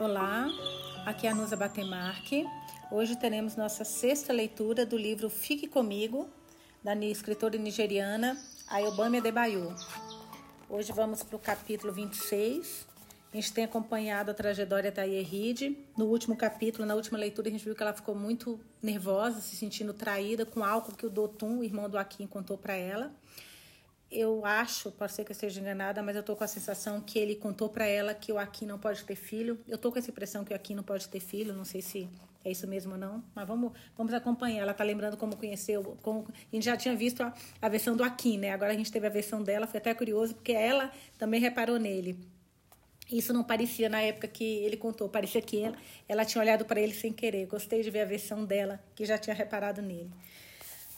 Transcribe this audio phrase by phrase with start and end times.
[0.00, 0.48] Olá,
[1.04, 2.46] aqui é a Nusa Batemarque.
[2.90, 6.26] Hoje teremos nossa sexta leitura do livro Fique Comigo,
[6.82, 8.34] da escritora nigeriana
[8.66, 9.76] Ayobami Adebayo.
[10.70, 12.86] Hoje vamos para o capítulo 26.
[13.30, 15.76] A gente tem acompanhado a trajetória da Yeride.
[15.94, 19.54] No último capítulo, na última leitura, a gente viu que ela ficou muito nervosa, se
[19.54, 23.12] sentindo traída com algo que o Dotun, o irmão do Akin, contou para ela
[24.10, 27.16] eu acho, pode ser que eu esteja enganada, mas eu tô com a sensação que
[27.16, 29.58] ele contou para ela que o Akin não pode ter filho.
[29.68, 32.08] Eu tô com essa impressão que o Akin não pode ter filho, não sei se
[32.44, 34.62] é isso mesmo ou não, mas vamos, vamos acompanhar.
[34.62, 37.32] Ela tá lembrando como conheceu, como a gente já tinha visto a,
[37.62, 38.50] a versão do Akin, né?
[38.50, 42.18] Agora a gente teve a versão dela, foi até curioso porque ela também reparou nele.
[43.12, 45.76] Isso não parecia na época que ele contou, parecia que ela,
[46.08, 47.46] ela tinha olhado para ele sem querer.
[47.46, 50.10] Gostei de ver a versão dela, que já tinha reparado nele.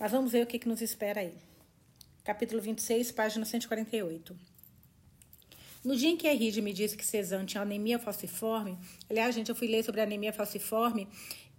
[0.00, 1.51] Mas vamos ver o que, que nos espera aí
[2.24, 4.36] capítulo 26, página 148.
[5.84, 8.78] No dia em que a Ride me disse que Cezanne tinha anemia falciforme,
[9.10, 11.08] aliás, gente, eu fui ler sobre anemia falciforme,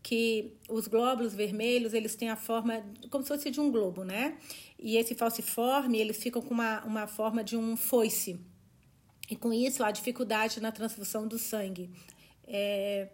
[0.02, 4.38] que os glóbulos vermelhos, eles têm a forma como se fosse de um globo, né?
[4.78, 8.40] E esse falciforme, eles ficam com uma, uma forma de um foice.
[9.30, 11.90] E com isso, a dificuldade na transfusão do sangue.
[12.46, 13.10] É,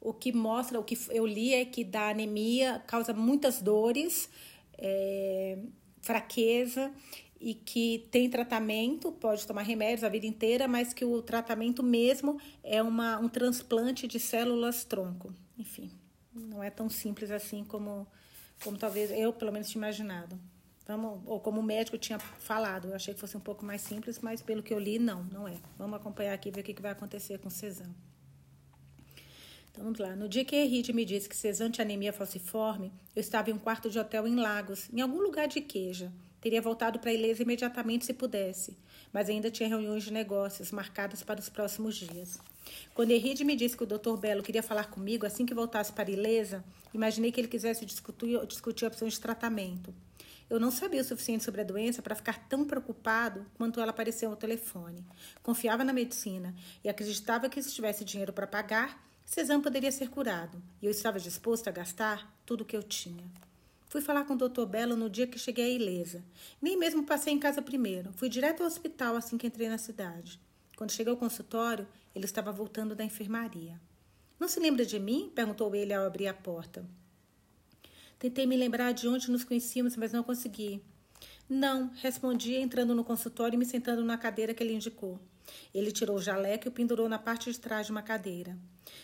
[0.00, 4.28] o que mostra, o que eu li é que da anemia causa muitas dores,
[4.76, 5.58] é,
[6.04, 6.92] fraqueza
[7.40, 12.38] e que tem tratamento, pode tomar remédios a vida inteira, mas que o tratamento mesmo
[12.62, 15.34] é uma, um transplante de células tronco.
[15.58, 15.90] Enfim,
[16.32, 18.06] não é tão simples assim como,
[18.62, 20.38] como talvez eu, pelo menos, tinha imaginado.
[20.86, 24.20] Vamos, ou como o médico tinha falado, eu achei que fosse um pouco mais simples,
[24.20, 25.56] mas pelo que eu li, não, não é.
[25.78, 27.94] Vamos acompanhar aqui e ver o que vai acontecer com Cezanne.
[29.74, 30.14] Então vamos lá.
[30.14, 33.90] No dia que Henrique me disse que tinha anemia falciforme, eu estava em um quarto
[33.90, 36.12] de hotel em Lagos, em algum lugar de queija.
[36.40, 38.78] Teria voltado para Ilesa imediatamente se pudesse,
[39.12, 42.38] mas ainda tinha reuniões de negócios marcadas para os próximos dias.
[42.94, 44.16] Quando Henrique me disse que o Dr.
[44.16, 48.86] Belo queria falar comigo assim que voltasse para Ilesa, imaginei que ele quisesse discutir, discutir
[48.86, 49.92] opções de tratamento.
[50.48, 54.30] Eu não sabia o suficiente sobre a doença para ficar tão preocupado quanto ela apareceu
[54.30, 55.04] ao telefone.
[55.42, 56.54] Confiava na medicina
[56.84, 61.18] e acreditava que se tivesse dinheiro para pagar, Cezanne poderia ser curado e eu estava
[61.18, 63.24] disposto a gastar tudo o que eu tinha.
[63.88, 64.66] Fui falar com o Dr.
[64.66, 66.24] Belo no dia que cheguei a Ilesa.
[66.60, 68.12] Nem mesmo passei em casa primeiro.
[68.14, 70.40] Fui direto ao hospital assim que entrei na cidade.
[70.76, 73.80] Quando cheguei ao consultório, ele estava voltando da enfermaria.
[74.38, 75.30] Não se lembra de mim?
[75.34, 76.84] perguntou ele ao abrir a porta.
[78.18, 80.82] Tentei me lembrar de onde nos conhecíamos, mas não consegui.
[81.48, 85.20] Não, respondi, entrando no consultório e me sentando na cadeira que ele indicou.
[85.74, 88.56] Ele tirou o jaleco e o pendurou na parte de trás de uma cadeira.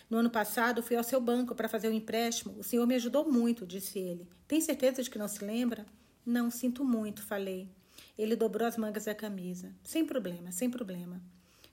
[0.08, 2.54] No ano passado, fui ao seu banco para fazer um empréstimo.
[2.58, 4.28] O senhor me ajudou muito, disse ele.
[4.46, 5.86] Tem certeza de que não se lembra?
[6.24, 7.68] Não, sinto muito, falei.
[8.18, 9.74] Ele dobrou as mangas da camisa.
[9.82, 11.20] Sem problema, sem problema.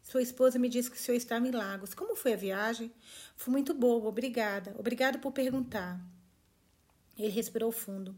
[0.04, 1.94] Sua esposa me disse que o senhor estava em Lagos.
[1.94, 2.92] Como foi a viagem?
[3.36, 4.74] Foi muito boa, obrigada.
[4.80, 6.00] Obrigado por perguntar.
[7.18, 8.16] Ele respirou fundo.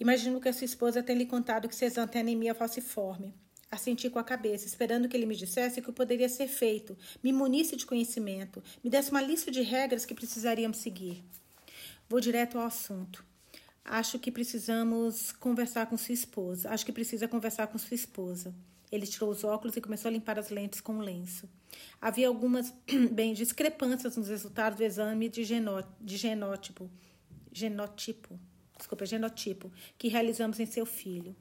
[0.00, 3.34] Imagino que a sua esposa tenha lhe contado que Cezanne tem anemia falciforme.
[3.72, 7.32] Assenti com a cabeça, esperando que ele me dissesse o que poderia ser feito, me
[7.32, 11.24] munisse de conhecimento, me desse uma lista de regras que precisaríamos seguir.
[12.06, 13.24] Vou direto ao assunto.
[13.82, 16.68] Acho que precisamos conversar com sua esposa.
[16.70, 18.54] Acho que precisa conversar com sua esposa.
[18.92, 21.48] Ele tirou os óculos e começou a limpar as lentes com o lenço.
[21.98, 22.74] Havia algumas,
[23.10, 26.90] bem, discrepâncias nos resultados do exame de, genó de genótipo,
[27.50, 28.38] genótipo,
[28.76, 31.34] desculpa, genotipo, que realizamos em seu filho.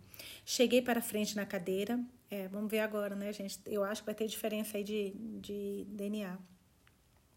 [0.46, 2.00] Cheguei para frente na cadeira,
[2.32, 3.60] é, vamos ver agora, né, gente?
[3.66, 6.40] Eu acho que vai ter diferença aí de, de DNA.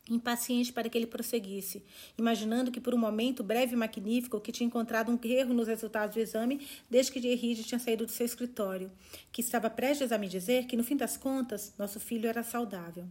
[0.09, 1.83] Impaciente para que ele prosseguisse,
[2.17, 6.15] imaginando que por um momento breve e magnífico que tinha encontrado um erro nos resultados
[6.15, 8.93] do exame desde que Gerride tinha saído do seu escritório,
[9.33, 13.09] que estava prestes a me dizer que, no fim das contas, nosso filho era saudável.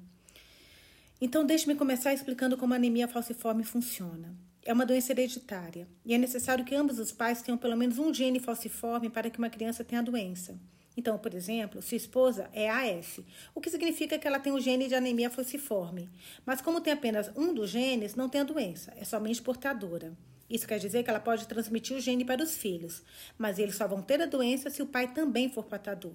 [1.19, 4.33] Então, deixe-me começar explicando como a anemia falciforme funciona.
[4.63, 8.13] É uma doença hereditária e é necessário que ambos os pais tenham pelo menos um
[8.13, 10.57] gene falciforme para que uma criança tenha a doença.
[10.95, 13.19] Então, por exemplo, sua esposa é AS,
[13.55, 16.09] o que significa que ela tem o gene de anemia falciforme.
[16.45, 20.15] Mas como tem apenas um dos genes, não tem a doença, é somente portadora.
[20.49, 23.01] Isso quer dizer que ela pode transmitir o gene para os filhos,
[23.37, 26.13] mas eles só vão ter a doença se o pai também for portador.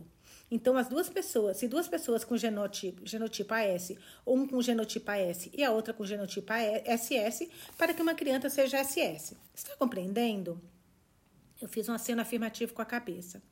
[0.51, 3.93] Então, as duas pessoas, se duas pessoas com genotipo, genotipo AS,
[4.27, 6.53] um com genotipo AS e a outra com genotipo
[6.87, 9.37] SS, para que uma criança seja SS.
[9.55, 10.61] Está compreendendo?
[11.61, 13.43] Eu fiz um aceno afirmativo com a cabeça.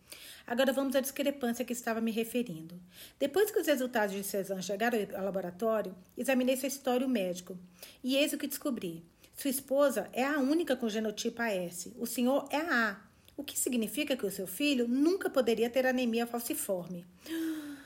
[0.46, 2.80] Agora vamos à discrepância que estava me referindo.
[3.18, 7.58] Depois que os resultados de Cezanne chegaram ao laboratório, examinei seu histórico médico.
[8.04, 9.04] E eis o que descobri.
[9.34, 11.88] Sua esposa é a única com genotipo AS.
[11.98, 12.96] O senhor é a A.
[13.36, 17.04] O que significa que o seu filho nunca poderia ter anemia falciforme.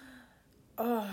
[0.82, 1.05] Oh.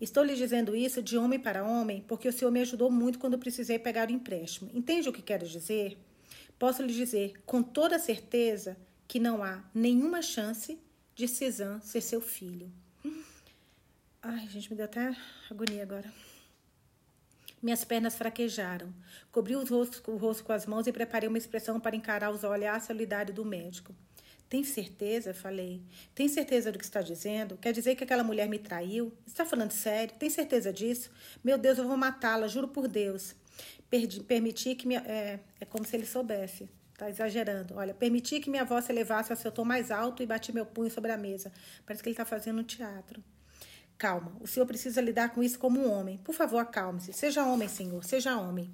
[0.00, 3.38] Estou lhe dizendo isso de homem para homem, porque o senhor me ajudou muito quando
[3.38, 4.70] precisei pegar o empréstimo.
[4.72, 5.98] Entende o que quero dizer?
[6.60, 8.76] Posso lhe dizer com toda certeza
[9.08, 10.78] que não há nenhuma chance
[11.14, 12.70] de Cezanne ser seu filho.
[14.20, 15.16] Ai, gente, me deu até
[15.50, 16.12] agonia agora.
[17.62, 18.92] Minhas pernas fraquejaram.
[19.32, 22.44] Cobri o rosto, o rosto com as mãos e preparei uma expressão para encarar os
[22.44, 23.94] olhares solidários do médico.
[24.46, 25.32] Tem certeza?
[25.32, 25.80] Falei.
[26.14, 27.56] Tem certeza do que está dizendo?
[27.56, 29.14] Quer dizer que aquela mulher me traiu?
[29.26, 30.14] Está falando sério?
[30.18, 31.10] Tem certeza disso?
[31.42, 33.34] Meu Deus, eu vou matá-la, juro por Deus.
[33.90, 35.00] Perdi, permiti que minha.
[35.00, 36.70] É, é como se ele soubesse.
[36.92, 37.74] Está exagerando.
[37.76, 40.66] Olha, permiti que minha voz se elevasse ao seu tom mais alto e bati meu
[40.66, 41.50] punho sobre a mesa.
[41.84, 43.22] Parece que ele está fazendo um teatro.
[43.96, 46.18] Calma, o senhor precisa lidar com isso como um homem.
[46.18, 47.12] Por favor, acalme-se.
[47.12, 48.70] Seja homem, senhor, seja homem.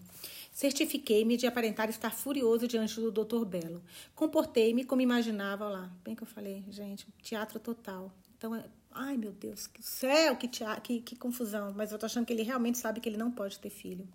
[0.53, 3.83] Certifiquei-me de aparentar estar furioso diante do doutor Belo.
[4.15, 5.91] Comportei-me como imaginava lá.
[6.05, 8.13] Bem que eu falei, gente, teatro total.
[8.39, 11.73] Então, é, ai meu Deus, que céu, que, teatro, que, que confusão.
[11.77, 14.09] Mas eu tô achando que ele realmente sabe que ele não pode ter filho.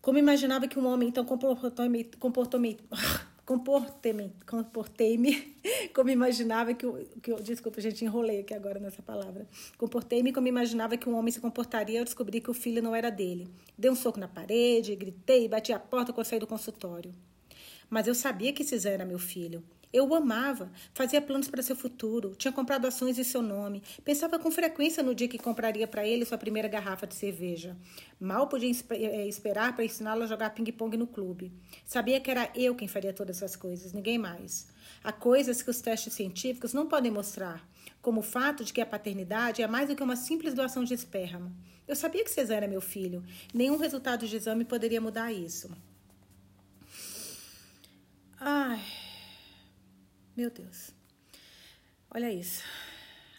[0.00, 2.60] Como imaginava que um homem então comportou-me comportou
[3.44, 5.56] comportei-me, comportei-me
[5.92, 6.86] como imaginava que,
[7.20, 9.46] que desculpa, gente, enrolei aqui agora nessa palavra.
[9.76, 13.10] Comportei-me como imaginava que um homem se comportaria ao descobrir que o filho não era
[13.10, 13.48] dele.
[13.76, 17.12] Dei um soco na parede, gritei, bati a porta quando saí do consultório.
[17.88, 19.64] Mas eu sabia que Cisé era meu filho.
[19.92, 24.38] Eu o amava, fazia planos para seu futuro, tinha comprado ações em seu nome, pensava
[24.38, 27.76] com frequência no dia que compraria para ele sua primeira garrafa de cerveja.
[28.20, 31.52] Mal podia eh, esperar para ensiná-lo a jogar ping-pong no clube.
[31.84, 34.68] Sabia que era eu quem faria todas essas coisas, ninguém mais.
[35.02, 37.68] Há coisas que os testes científicos não podem mostrar,
[38.00, 40.94] como o fato de que a paternidade é mais do que uma simples doação de
[40.94, 41.52] esperma.
[41.88, 43.24] Eu sabia que César era meu filho.
[43.52, 45.68] Nenhum resultado de exame poderia mudar isso.
[48.38, 48.80] Ai.
[50.40, 50.90] Meu Deus.
[52.10, 52.64] Olha isso.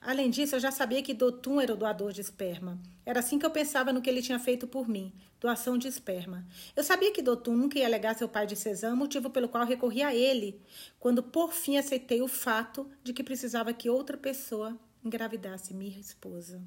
[0.02, 2.80] Além disso, eu já sabia que Dotum era o doador de esperma.
[3.04, 6.46] Era assim que eu pensava no que ele tinha feito por mim, doação de esperma.
[6.76, 10.04] Eu sabia que Dotum nunca ia alegar seu pai de Cezanne, motivo pelo qual recorri
[10.04, 10.62] a ele,
[11.00, 16.62] quando por fim aceitei o fato de que precisava que outra pessoa engravidasse minha esposa.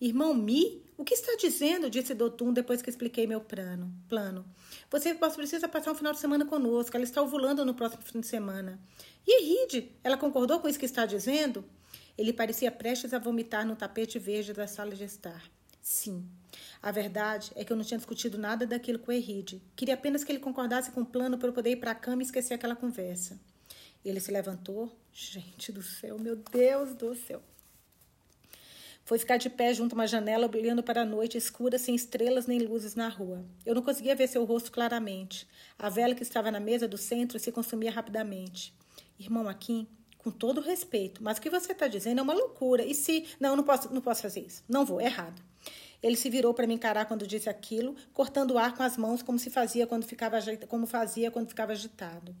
[0.00, 1.88] Irmão Mi, o que está dizendo?
[1.88, 3.92] Disse Dotum depois que expliquei meu plano.
[4.08, 4.44] plano.
[4.90, 6.96] Você precisa passar um final de semana conosco.
[6.96, 8.78] Ela está ovulando no próximo fim de semana.
[9.26, 11.64] E Ride, ela concordou com isso que está dizendo?
[12.16, 15.42] Ele parecia prestes a vomitar no tapete verde da sala de estar.
[15.82, 16.26] Sim.
[16.82, 19.62] A verdade é que eu não tinha discutido nada daquilo com o Eride.
[19.74, 22.22] Queria apenas que ele concordasse com o plano para eu poder ir para a cama
[22.22, 23.38] e esquecer aquela conversa.
[24.04, 24.94] Ele se levantou.
[25.12, 27.42] Gente do céu, meu Deus do céu.
[29.06, 32.48] Foi ficar de pé junto a uma janela, olhando para a noite escura, sem estrelas
[32.48, 33.44] nem luzes na rua.
[33.64, 35.46] Eu não conseguia ver seu rosto claramente.
[35.78, 38.74] A vela que estava na mesa do centro se consumia rapidamente.
[39.16, 39.86] Irmão Aquim,
[40.18, 42.84] com todo respeito, mas o que você está dizendo é uma loucura.
[42.84, 43.26] E se.
[43.38, 44.64] Não, não posso, não posso fazer isso.
[44.68, 45.40] Não vou, é errado.
[46.02, 49.22] Ele se virou para me encarar quando disse aquilo, cortando o ar com as mãos
[49.22, 50.36] como se fazia quando ficava
[50.66, 52.34] como fazia quando ficava agitado.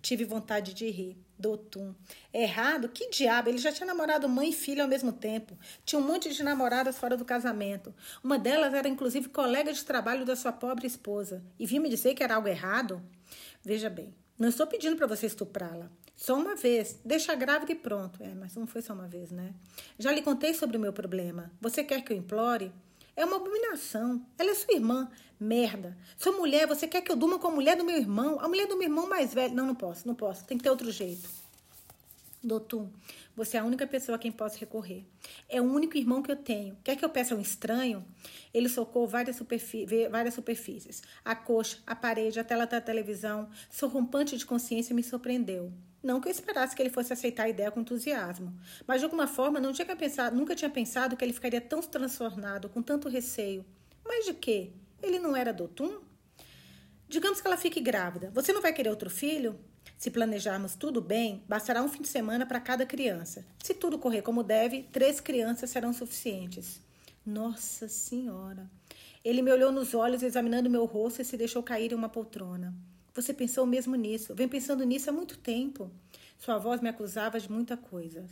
[0.00, 1.16] Tive vontade de rir.
[1.38, 1.94] Dotum.
[2.34, 2.88] Errado?
[2.88, 3.48] Que diabo?
[3.48, 5.56] Ele já tinha namorado mãe e filha ao mesmo tempo.
[5.84, 7.94] Tinha um monte de namoradas fora do casamento.
[8.22, 11.42] Uma delas era inclusive colega de trabalho da sua pobre esposa.
[11.58, 13.00] E vinha me dizer que era algo errado?
[13.62, 15.88] Veja bem, não estou pedindo para você estuprá-la.
[16.16, 16.98] Só uma vez.
[17.04, 18.22] Deixa grávida e pronto.
[18.22, 19.54] É, mas não foi só uma vez, né?
[19.98, 21.52] Já lhe contei sobre o meu problema.
[21.60, 22.72] Você quer que eu implore?
[23.18, 24.24] É uma abominação.
[24.38, 25.10] Ela é sua irmã.
[25.40, 25.98] Merda.
[26.16, 28.38] Sou mulher, você quer que eu durma com a mulher do meu irmão?
[28.38, 29.56] A mulher do meu irmão mais velho.
[29.56, 30.44] Não, não posso, não posso.
[30.44, 31.28] Tem que ter outro jeito.
[32.40, 32.88] Doutor,
[33.34, 35.04] você é a única pessoa a quem posso recorrer.
[35.48, 36.78] É o único irmão que eu tenho.
[36.84, 38.06] Quer que eu peça um estranho?
[38.54, 41.02] Ele socou várias, superfí várias superfícies.
[41.24, 43.50] A coxa, a parede, a tela da televisão.
[43.68, 45.72] Seu rompante de consciência me surpreendeu.
[46.02, 49.26] Não que eu esperasse que ele fosse aceitar a ideia com entusiasmo, mas de alguma
[49.26, 53.64] forma não tinha pensado, nunca tinha pensado que ele ficaria tão transtornado, com tanto receio.
[54.04, 54.70] Mas de quê?
[55.02, 56.00] Ele não era Dotum?
[57.08, 58.30] Digamos que ela fique grávida.
[58.34, 59.58] Você não vai querer outro filho?
[59.96, 63.44] Se planejarmos tudo bem, bastará um fim de semana para cada criança.
[63.62, 66.80] Se tudo correr como deve, três crianças serão suficientes.
[67.26, 68.70] Nossa Senhora!
[69.24, 72.74] Ele me olhou nos olhos, examinando meu rosto e se deixou cair em uma poltrona.
[73.14, 74.34] Você pensou mesmo nisso?
[74.34, 75.90] Vem pensando nisso há muito tempo.
[76.38, 78.24] Sua voz me acusava de muita coisa.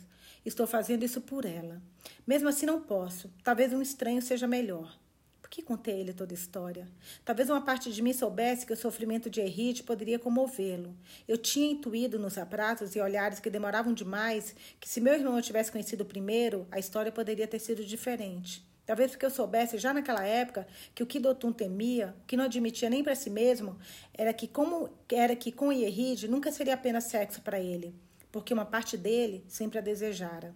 [0.45, 1.81] Estou fazendo isso por ela.
[2.25, 3.29] Mesmo assim, não posso.
[3.43, 4.97] Talvez um estranho seja melhor.
[5.41, 6.89] Por que contei a ele toda a história?
[7.23, 10.93] Talvez uma parte de mim soubesse que o sofrimento de Henrique poderia comovê-lo.
[11.25, 15.71] Eu tinha intuído nos abraços e olhares que demoravam demais que, se meu irmão tivesse
[15.71, 18.66] conhecido primeiro, a história poderia ter sido diferente.
[18.87, 20.65] Talvez porque eu soubesse já naquela época
[20.95, 23.77] que o que Dotun temia, que não admitia nem para si mesmo,
[24.13, 27.93] era que como era que com Ieride nunca seria apenas sexo para ele,
[28.31, 30.55] porque uma parte dele sempre a desejara.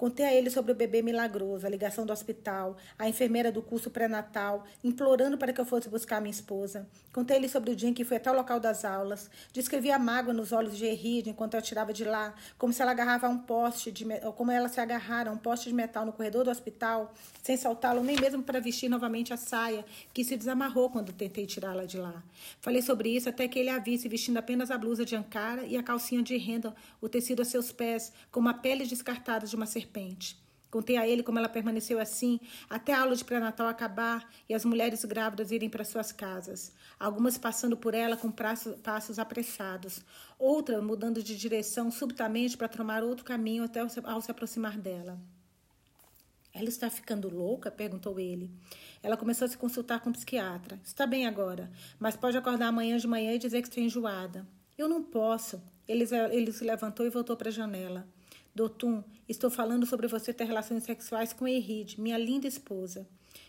[0.00, 3.90] Contei a ele sobre o bebê milagroso, a ligação do hospital, a enfermeira do curso
[3.90, 6.88] pré-natal, implorando para que eu fosse buscar minha esposa.
[7.12, 9.30] Contei a ele sobre o dia em que fui até o local das aulas.
[9.52, 12.92] Descrevi a mágoa nos olhos de Eride enquanto eu tirava de lá, como se ela
[12.92, 16.44] agarrava um poste de como ela se agarrara a um poste de metal no corredor
[16.44, 21.12] do hospital, sem soltá-lo nem mesmo para vestir novamente a saia, que se desamarrou quando
[21.12, 22.22] tentei tirá-la de lá.
[22.62, 25.76] Falei sobre isso até que ele a visse vestindo apenas a blusa de ancara e
[25.76, 29.66] a calcinha de renda, o tecido a seus pés, como a pele descartada de uma
[29.66, 29.89] serpente.
[30.70, 34.64] Contei a ele como ela permaneceu assim até a aula de pré-natal acabar e as
[34.64, 40.00] mulheres grávidas irem para suas casas, algumas passando por ela com passos apressados,
[40.38, 45.18] outra mudando de direção subitamente para tomar outro caminho até ao se aproximar dela.
[46.52, 47.70] Ela está ficando louca?
[47.70, 48.50] perguntou ele.
[49.02, 50.80] Ela começou a se consultar com o psiquiatra.
[50.84, 54.46] Está bem agora, mas pode acordar amanhã de manhã e dizer que está enjoada.
[54.76, 55.60] Eu não posso.
[55.86, 58.06] Ele, ele se levantou e voltou para a janela.
[58.60, 63.08] Dotum, estou falando sobre você ter relações sexuais com Eride, minha linda esposa.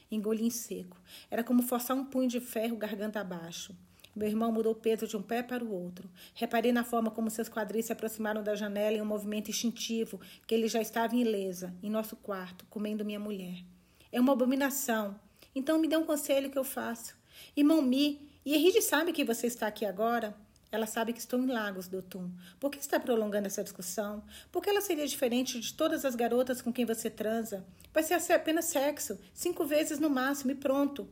[0.10, 0.98] Engoli em seco.
[1.30, 3.76] Era como forçar um punho de ferro garganta abaixo.
[4.16, 6.10] Meu irmão mudou o peso de um pé para o outro.
[6.34, 10.56] Reparei na forma como seus quadris se aproximaram da janela em um movimento instintivo, que
[10.56, 13.66] ele já estava ilesa, em nosso quarto, comendo minha mulher.
[14.14, 15.20] É uma abominação.
[15.54, 17.18] Então me dê um conselho que eu faço.
[17.54, 20.34] Irmão Mi, e sabe que você está aqui agora?
[20.72, 22.32] Ela sabe que estou em Lagos, Dotum.
[22.58, 24.24] Por que está prolongando essa discussão?
[24.50, 27.66] Por que ela seria diferente de todas as garotas com quem você transa?
[27.94, 31.10] Vai ser apenas sexo, cinco vezes no máximo e pronto.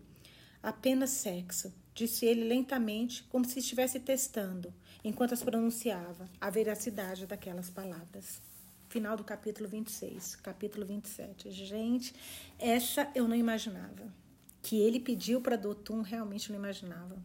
[0.64, 4.74] Apenas sexo, disse ele lentamente, como se estivesse testando,
[5.04, 8.42] enquanto as pronunciava, a veracidade daquelas palavras.
[8.88, 11.52] Final do capítulo 26, capítulo 27.
[11.52, 12.16] Gente,
[12.58, 14.12] essa eu não imaginava.
[14.62, 17.22] Que ele pediu para Dotum, realmente não imaginava.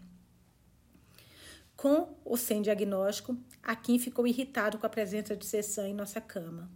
[1.84, 6.70] Com ou sem diagnóstico, Akin ficou irritado com a presença de Cessan em nossa cama.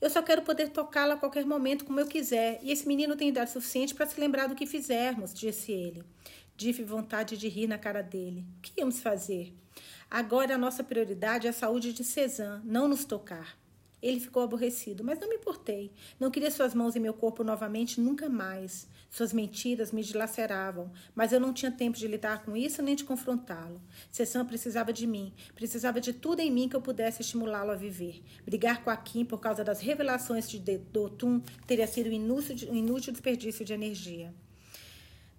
[0.00, 3.28] Eu só quero poder tocá-la a qualquer momento como eu quiser, e esse menino tem
[3.28, 6.02] idade suficiente para se lembrar do que fizermos, disse ele.
[6.56, 8.46] Tive vontade de rir na cara dele.
[8.56, 9.52] O que íamos fazer?
[10.10, 13.58] Agora a nossa prioridade é a saúde de Cezanne, não nos tocar.
[14.02, 15.90] Ele ficou aborrecido, mas não me importei.
[16.20, 18.86] Não queria suas mãos em meu corpo novamente nunca mais.
[19.10, 23.04] Suas mentiras me dilaceravam, mas eu não tinha tempo de lidar com isso nem de
[23.04, 23.80] confrontá-lo.
[24.12, 28.22] Sessão precisava de mim, precisava de tudo em mim que eu pudesse estimulá-lo a viver.
[28.44, 32.76] Brigar com a Kim por causa das revelações de Dotum teria sido um inútil, um
[32.76, 34.34] inútil desperdício de energia.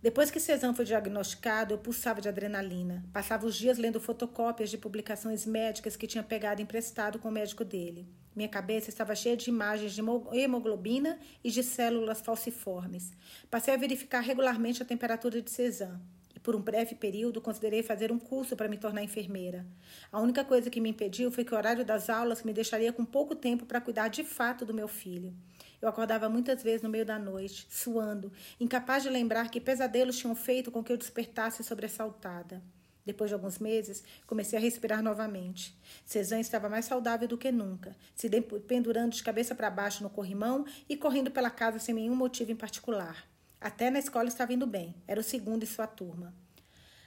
[0.02, 3.04] Depois que Cezanne foi diagnosticado, eu pulsava de adrenalina.
[3.12, 7.66] Passava os dias lendo fotocópias de publicações médicas que tinha pegado emprestado com o médico
[7.66, 8.08] dele.
[8.38, 10.02] Minha cabeça estava cheia de imagens de
[10.32, 13.12] hemoglobina e de células falciformes.
[13.50, 16.00] Passei a verificar regularmente a temperatura de Cezanne.
[16.36, 19.66] E por um breve período considerei fazer um curso para me tornar enfermeira.
[20.12, 23.04] A única coisa que me impediu foi que o horário das aulas me deixaria com
[23.04, 25.34] pouco tempo para cuidar de fato do meu filho.
[25.82, 30.36] Eu acordava muitas vezes no meio da noite, suando, incapaz de lembrar que pesadelos tinham
[30.36, 32.62] feito com que eu despertasse sobressaltada.
[33.08, 35.74] Depois de alguns meses, comecei a respirar novamente.
[36.06, 38.30] Cezanne estava mais saudável do que nunca, se
[38.68, 42.56] pendurando de cabeça para baixo no corrimão e correndo pela casa sem nenhum motivo em
[42.56, 43.26] particular.
[43.62, 46.36] Até na escola estava indo bem, era o segundo em sua turma.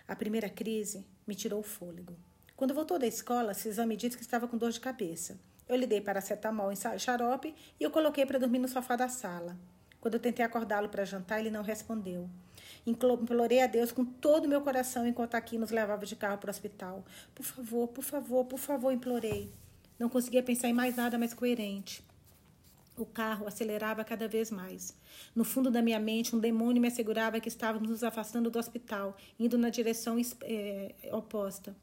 [0.08, 2.16] A primeira crise me tirou o fôlego.
[2.56, 5.38] Quando voltou da escola, Cezanne me disse que estava com dor de cabeça.
[5.68, 9.54] Eu lhe dei paracetamol em xarope e o coloquei para dormir no sofá da sala.
[10.00, 12.30] Quando eu tentei acordá-lo para jantar, ele não respondeu.
[12.86, 16.48] Implorei a Deus com todo o meu coração enquanto aqui nos levava de carro para
[16.48, 17.04] o hospital.
[17.34, 19.52] Por favor, por favor, por favor, implorei.
[19.98, 22.02] Não conseguia pensar em mais nada mais coerente.
[22.96, 24.94] O carro acelerava cada vez mais.
[25.34, 29.16] No fundo da minha mente, um demônio me assegurava que estávamos nos afastando do hospital,
[29.38, 31.74] indo na direção é, oposta.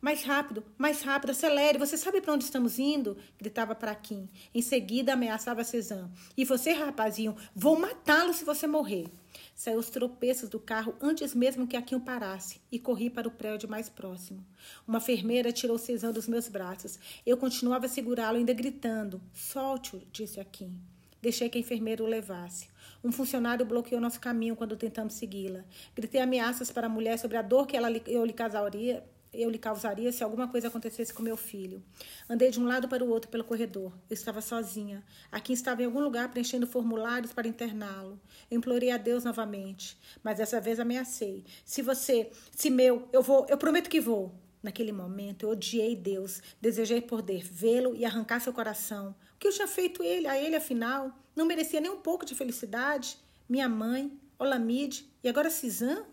[0.00, 1.78] Mais rápido, mais rápido, acelere.
[1.78, 3.16] Você sabe para onde estamos indo?
[3.38, 4.28] Gritava para Kim.
[4.54, 6.10] Em seguida, ameaçava Cezanne.
[6.36, 9.06] E você, rapazinho, vou matá-lo se você morrer.
[9.54, 13.68] Saiu os tropeços do carro antes mesmo que Aquinho parasse e corri para o prédio
[13.68, 14.44] mais próximo.
[14.86, 16.98] Uma enfermeira tirou Cezanne dos meus braços.
[17.26, 19.20] Eu continuava a segurá-lo, ainda gritando.
[19.34, 20.72] Solte-o, disse Aquim.
[21.20, 22.68] Deixei que a enfermeira o levasse.
[23.02, 25.64] Um funcionário bloqueou nosso caminho quando tentamos segui-la.
[25.94, 29.58] Gritei ameaças para a mulher sobre a dor que ela, eu lhe causaria eu lhe
[29.58, 31.82] causaria se alguma coisa acontecesse com meu filho.
[32.28, 33.92] Andei de um lado para o outro pelo corredor.
[34.08, 35.04] Eu estava sozinha.
[35.30, 38.20] Aqui estava em algum lugar preenchendo formulários para interná-lo.
[38.50, 41.44] Implorei a Deus novamente, mas dessa vez ameacei.
[41.64, 44.34] Se você, se meu, eu vou, eu prometo que vou.
[44.62, 49.14] Naquele momento eu odiei Deus, desejei poder vê-lo e arrancar seu coração.
[49.34, 51.16] O que eu tinha feito ele, a ele afinal?
[51.36, 53.16] Não merecia nem um pouco de felicidade?
[53.48, 56.04] Minha mãe, Olamide e agora Cisã?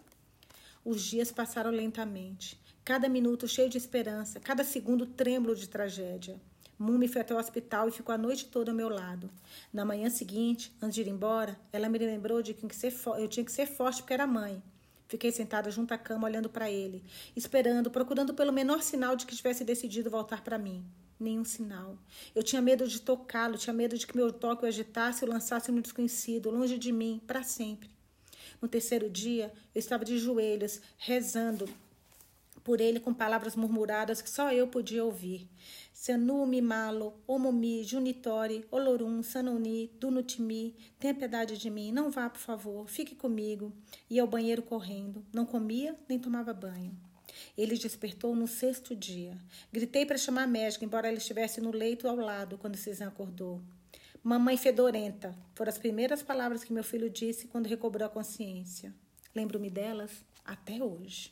[0.84, 2.60] Os dias passaram lentamente.
[2.86, 6.40] Cada minuto cheio de esperança, cada segundo trêmulo de tragédia.
[6.78, 9.28] Mumi foi até o hospital e ficou a noite toda ao meu lado.
[9.74, 13.52] Na manhã seguinte, antes de ir embora, ela me lembrou de que eu tinha que
[13.52, 14.62] ser forte porque era mãe.
[15.08, 17.04] Fiquei sentada junto à cama olhando para ele,
[17.36, 20.86] esperando, procurando pelo menor sinal de que tivesse decidido voltar para mim.
[21.20, 21.98] Nenhum sinal.
[22.36, 25.32] Eu tinha medo de tocá-lo, tinha medo de que meu toque o agitasse e o
[25.32, 27.90] lançasse no desconhecido, longe de mim, para sempre.
[28.62, 31.68] No terceiro dia, eu estava de joelhos, rezando
[32.66, 35.48] por ele com palavras murmuradas que só eu podia ouvir.
[35.94, 42.90] Senumi malo, omumi, junitori, olorum, sanoni, dunutimi, tenha piedade de mim, não vá, por favor,
[42.90, 43.72] fique comigo.
[44.10, 46.92] Ia ao banheiro correndo, não comia nem tomava banho.
[47.56, 49.38] Ele despertou no sexto dia.
[49.72, 53.62] Gritei para chamar a médica, embora ela estivesse no leito ao lado quando Cezanne acordou.
[54.24, 58.92] Mamãe fedorenta foram as primeiras palavras que meu filho disse quando recobrou a consciência.
[59.36, 60.12] Lembro-me delas
[60.44, 61.32] até hoje.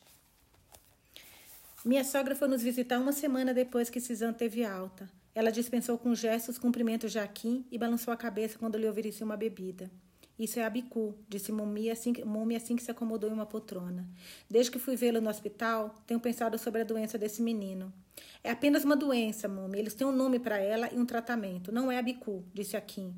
[1.86, 5.10] Minha sogra foi nos visitar uma semana depois que Suzanne teve alta.
[5.36, 9.92] Ela dispensou com gestos cumprimentos Jaquim e balançou a cabeça quando lhe ofereceu uma bebida.
[10.40, 14.08] Isso é Abicu, disse Mumi assim, Mumi assim que se acomodou em uma poltrona.
[14.50, 17.92] Desde que fui vê-lo no hospital, tenho pensado sobre a doença desse menino.
[18.42, 19.78] É apenas uma doença, Mumi.
[19.78, 21.70] Eles têm um nome para ela e um tratamento.
[21.70, 23.14] Não é Abicu, disse Akin.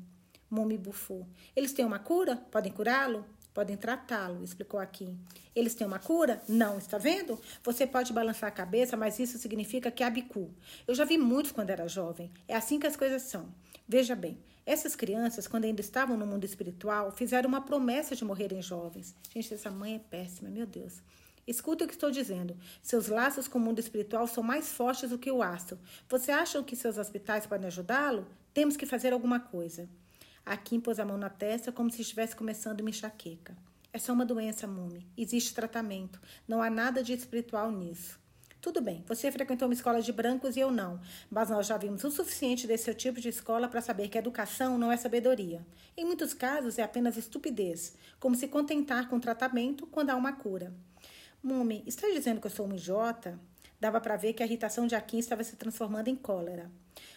[0.50, 1.24] Mumi bufou.
[1.54, 2.36] Eles têm uma cura?
[2.50, 3.24] Podem curá-lo?
[3.56, 5.16] Podem tratá-lo, explicou aqui.
[5.54, 6.42] Eles têm uma cura?
[6.46, 7.40] Não, está vendo?
[7.64, 10.50] Você pode balançar a cabeça, mas isso significa que é abicu.
[10.86, 12.30] Eu já vi muitos quando era jovem.
[12.46, 13.48] É assim que as coisas são.
[13.88, 18.60] Veja bem, essas crianças, quando ainda estavam no mundo espiritual, fizeram uma promessa de morrerem
[18.60, 19.16] jovens.
[19.32, 21.00] Gente, essa mãe é péssima, meu Deus.
[21.46, 22.54] Escuta o que estou dizendo.
[22.82, 25.78] Seus laços com o mundo espiritual são mais fortes do que o astro.
[26.10, 28.26] Você acha que seus hospitais podem ajudá-lo?
[28.52, 29.88] Temos que fazer alguma coisa.
[30.46, 33.56] Akin pôs a mão na testa como se estivesse começando uma enxaqueca.
[33.92, 35.04] É só uma doença, Mume.
[35.18, 36.20] Existe tratamento.
[36.46, 38.16] Não há nada de espiritual nisso.
[38.60, 41.00] Tudo bem, você frequentou uma escola de brancos e eu não,
[41.30, 44.90] mas nós já vimos o suficiente desse tipo de escola para saber que educação não
[44.90, 45.66] é sabedoria.
[45.96, 50.72] Em muitos casos é apenas estupidez, como se contentar com tratamento quando há uma cura.
[51.42, 53.38] Mume, está dizendo que eu sou um idiota?
[53.80, 56.70] Dava para ver que a irritação de Akin estava se transformando em cólera.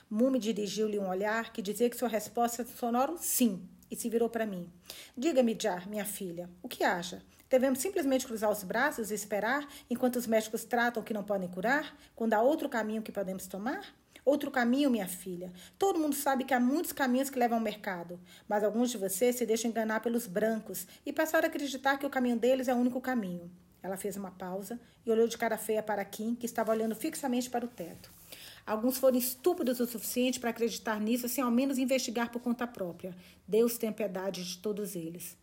[0.10, 4.28] Mume dirigiu-lhe um olhar que dizia que sua resposta sonora um sim e se virou
[4.28, 4.68] para mim.
[5.16, 7.22] Diga-me, Jar, minha filha, o que acha?
[7.48, 11.96] Devemos simplesmente cruzar os braços e esperar enquanto os médicos tratam que não podem curar?
[12.16, 13.86] Quando há outro caminho que podemos tomar?
[14.26, 15.54] Outro caminho, minha filha.
[15.78, 19.36] Todo mundo sabe que há muitos caminhos que levam ao mercado, mas alguns de vocês
[19.36, 22.78] se deixam enganar pelos brancos e passaram a acreditar que o caminho deles é o
[22.78, 23.52] único caminho.
[23.82, 27.48] Ela fez uma pausa e olhou de cara feia para Kim, que estava olhando fixamente
[27.48, 28.19] para o teto.
[28.66, 33.16] Alguns foram estúpidos o suficiente para acreditar nisso sem ao menos investigar por conta própria.
[33.48, 35.38] Deus tem piedade de todos eles.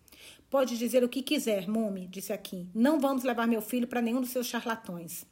[0.48, 2.70] Pode dizer o que quiser, Mume, disse Akin.
[2.74, 5.26] Não vamos levar meu filho para nenhum dos seus charlatões.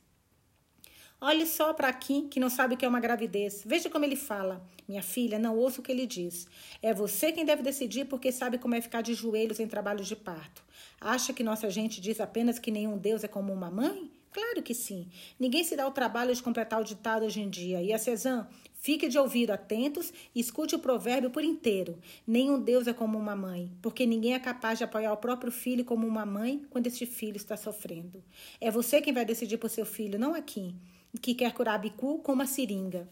[1.20, 3.62] Olhe só para Kim, que não sabe o que é uma gravidez.
[3.64, 4.62] Veja como ele fala.
[4.87, 6.47] Minha filha, não ouça o que ele diz.
[6.83, 10.14] É você quem deve decidir porque sabe como é ficar de joelhos em trabalho de
[10.14, 10.62] parto.
[11.01, 14.11] Acha que nossa gente diz apenas que nenhum Deus é como uma mãe?
[14.35, 15.07] Claro que sim.
[15.38, 17.81] Ninguém se dá o trabalho de completar o ditado hoje em dia.
[17.81, 22.01] E a Cezanne, fique de ouvido atentos e escute o provérbio por inteiro.
[22.27, 25.85] Nenhum Deus é como uma mãe, porque ninguém é capaz de apoiar o próprio filho
[25.85, 28.25] como uma mãe quando este filho está sofrendo.
[28.61, 30.75] É você quem vai decidir por seu filho, não aqui,
[31.23, 33.09] que quer curar bicu com uma seringa.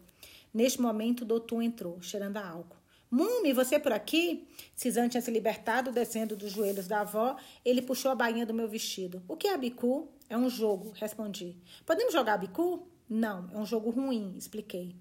[0.52, 2.82] Neste momento, o doutor entrou, cheirando a álcool.
[3.08, 4.48] Mumi, você por aqui?
[4.74, 7.37] Cisane tinha se libertado, descendo dos joelhos da avó.
[7.62, 9.22] Ele puxou a bainha do meu vestido.
[9.28, 10.08] O que é bicu?
[10.33, 11.59] É um jogo, respondi.
[11.85, 12.88] Podemos jogar bicu?
[13.07, 14.97] Não, é um jogo ruim, expliquei.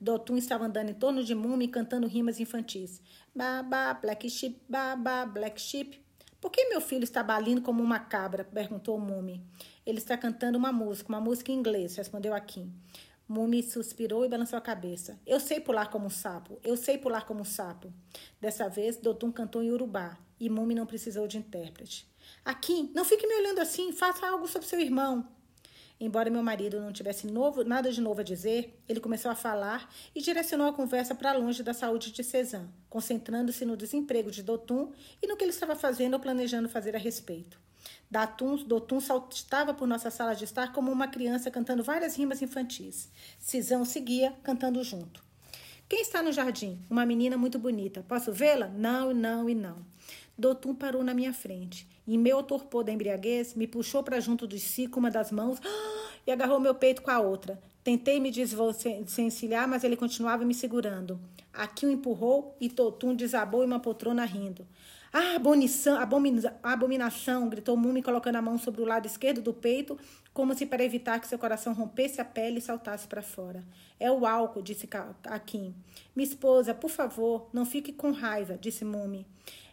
[0.00, 3.02] Dotun estava andando em torno de Mumi cantando rimas infantis.
[3.34, 6.00] Baba, black sheep, baba, black sheep.
[6.40, 8.44] Por que meu filho está balindo como uma cabra?
[8.44, 9.42] perguntou Mumi.
[9.84, 12.72] Ele está cantando uma música, uma música em inglês, respondeu Akin.
[13.26, 15.18] Mumi suspirou e balançou a cabeça.
[15.26, 16.60] Eu sei pular como um sapo.
[16.62, 17.92] Eu sei pular como um sapo.
[18.40, 22.08] Dessa vez, Dotun cantou em urubá e Mumi não precisou de intérprete.
[22.44, 23.92] Aqui, não fique me olhando assim.
[23.92, 25.26] Faça algo sobre seu irmão.
[25.98, 29.90] Embora meu marido não tivesse novo, nada de novo a dizer, ele começou a falar
[30.14, 34.92] e direcionou a conversa para longe da saúde de Cezanne, concentrando-se no desemprego de Dotun
[35.22, 37.58] e no que ele estava fazendo ou planejando fazer a respeito.
[38.10, 43.08] Datum, Dotun saltava por nossa sala de estar como uma criança cantando várias rimas infantis.
[43.38, 45.24] Cisão seguia, cantando junto.
[45.88, 46.84] Quem está no jardim?
[46.90, 48.04] Uma menina muito bonita.
[48.06, 48.68] Posso vê-la?
[48.68, 49.84] Não, não e não.
[50.38, 51.88] Dotun parou na minha frente.
[52.06, 55.58] E meu torpor da embriaguez me puxou para junto de si com uma das mãos
[56.26, 57.58] e agarrou meu peito com a outra.
[57.82, 61.20] Tentei me desvencilhar, mas ele continuava me segurando.
[61.52, 64.66] Aqui o empurrou e Totum desabou em uma poltrona rindo.
[65.12, 67.48] Ah, abonição, abomina, abominação!
[67.48, 69.98] gritou Mumi, colocando a mão sobre o lado esquerdo do peito,
[70.34, 73.64] como se para evitar que seu coração rompesse a pele e saltasse para fora.
[73.98, 74.86] É o álcool, disse
[75.24, 75.74] Akin.
[76.14, 79.26] Minha esposa, por favor, não fique com raiva, disse Mumi.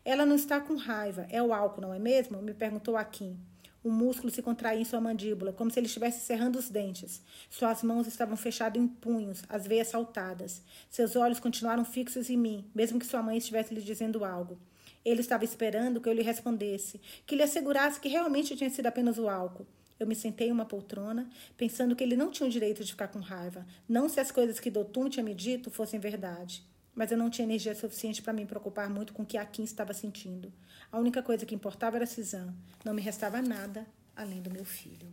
[0.05, 2.41] Ela não está com raiva, é o álcool, não é mesmo?
[2.41, 3.39] me perguntou Akin.
[3.81, 7.21] O músculo se contraía em sua mandíbula, como se ele estivesse cerrando os dentes.
[7.49, 10.61] Suas mãos estavam fechadas em punhos, as veias saltadas.
[10.89, 14.57] Seus olhos continuaram fixos em mim, mesmo que sua mãe estivesse lhe dizendo algo.
[15.05, 19.17] Ele estava esperando que eu lhe respondesse, que lhe assegurasse que realmente tinha sido apenas
[19.17, 19.67] o álcool.
[19.99, 23.07] Eu me sentei em uma poltrona, pensando que ele não tinha o direito de ficar
[23.07, 26.63] com raiva, não se as coisas que Dotum tinha me dito fossem verdade.
[26.95, 29.93] Mas eu não tinha energia suficiente para me preocupar muito com o que Akin estava
[29.93, 30.53] sentindo.
[30.91, 32.53] A única coisa que importava era Cisã.
[32.85, 35.07] Não me restava nada além do meu filho.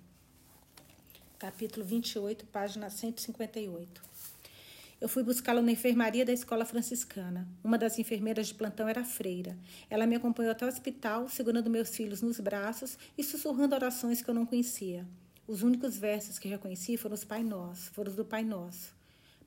[1.39, 4.03] Capítulo 28, página 158.
[5.01, 7.49] Eu fui buscá-lo na enfermaria da escola franciscana.
[7.65, 9.57] Uma das enfermeiras de plantão era freira.
[9.89, 14.29] Ela me acompanhou até o hospital, segurando meus filhos nos braços e sussurrando orações que
[14.29, 15.07] eu não conhecia.
[15.47, 18.95] Os únicos versos que reconheci foram os Pai Nosso, foram os do Pai Nosso.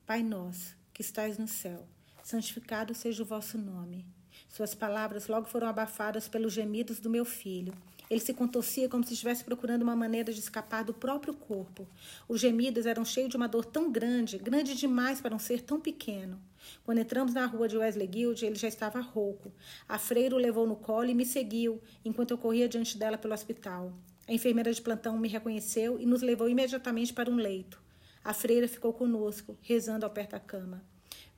[0.04, 1.86] Pai Nosso, que estais no céu,
[2.24, 4.04] santificado seja o vosso nome.
[4.48, 7.72] Suas palavras logo foram abafadas pelos gemidos do meu filho.
[8.10, 11.86] Ele se contorcia como se estivesse procurando uma maneira de escapar do próprio corpo.
[12.28, 15.80] Os gemidos eram cheios de uma dor tão grande, grande demais para um ser tão
[15.80, 16.40] pequeno.
[16.84, 19.52] Quando entramos na rua de Wesley Guild, ele já estava rouco.
[19.88, 23.34] A freira o levou no colo e me seguiu, enquanto eu corria diante dela pelo
[23.34, 23.92] hospital.
[24.26, 27.82] A enfermeira de plantão me reconheceu e nos levou imediatamente para um leito.
[28.22, 30.82] A freira ficou conosco, rezando ao pé da cama.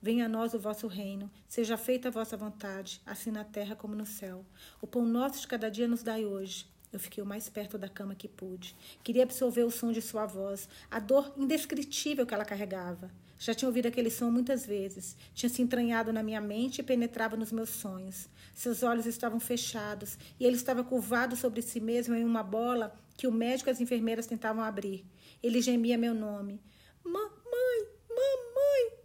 [0.01, 3.95] Venha a nós o vosso reino, seja feita a vossa vontade, assim na terra como
[3.95, 4.45] no céu.
[4.79, 6.67] O pão nosso de cada dia nos dai hoje.
[6.93, 8.75] Eu fiquei o mais perto da cama que pude.
[9.03, 13.11] Queria absorver o som de sua voz, a dor indescritível que ela carregava.
[13.39, 15.17] Já tinha ouvido aquele som muitas vezes.
[15.33, 18.29] Tinha se entranhado na minha mente e penetrava nos meus sonhos.
[18.53, 23.27] Seus olhos estavam fechados e ele estava curvado sobre si mesmo em uma bola que
[23.27, 25.05] o médico e as enfermeiras tentavam abrir.
[25.43, 26.61] Ele gemia meu nome.
[27.03, 28.97] Mamãe, mamãe,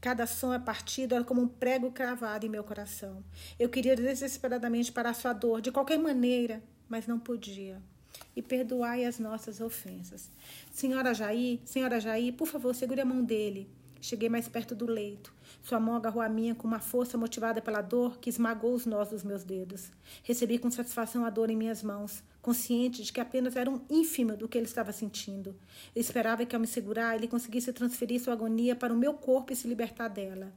[0.00, 3.22] Cada som a partido era como um prego cravado em meu coração.
[3.58, 7.82] Eu queria desesperadamente parar sua dor, de qualquer maneira, mas não podia.
[8.36, 10.30] E perdoai as nossas ofensas.
[10.72, 13.68] Senhora Jair, senhora Jair, por favor, segure a mão dele.
[14.00, 15.34] Cheguei mais perto do leito.
[15.62, 19.08] Sua mão agarrou a minha com uma força motivada pela dor que esmagou os nós
[19.08, 19.90] dos meus dedos.
[20.22, 24.36] Recebi com satisfação a dor em minhas mãos, consciente de que apenas era um ínfimo
[24.36, 25.56] do que ele estava sentindo.
[25.94, 29.52] Eu esperava que, ao me segurar, ele conseguisse transferir sua agonia para o meu corpo
[29.52, 30.52] e se libertar dela.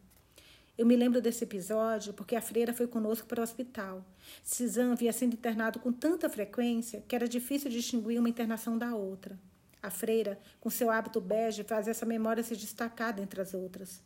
[0.77, 4.05] Eu me lembro desse episódio porque a freira foi conosco para o hospital.
[4.43, 9.37] Cisã havia sido internado com tanta frequência que era difícil distinguir uma internação da outra.
[9.83, 14.01] A freira, com seu hábito bege, faz essa memória se destacar dentre as outras.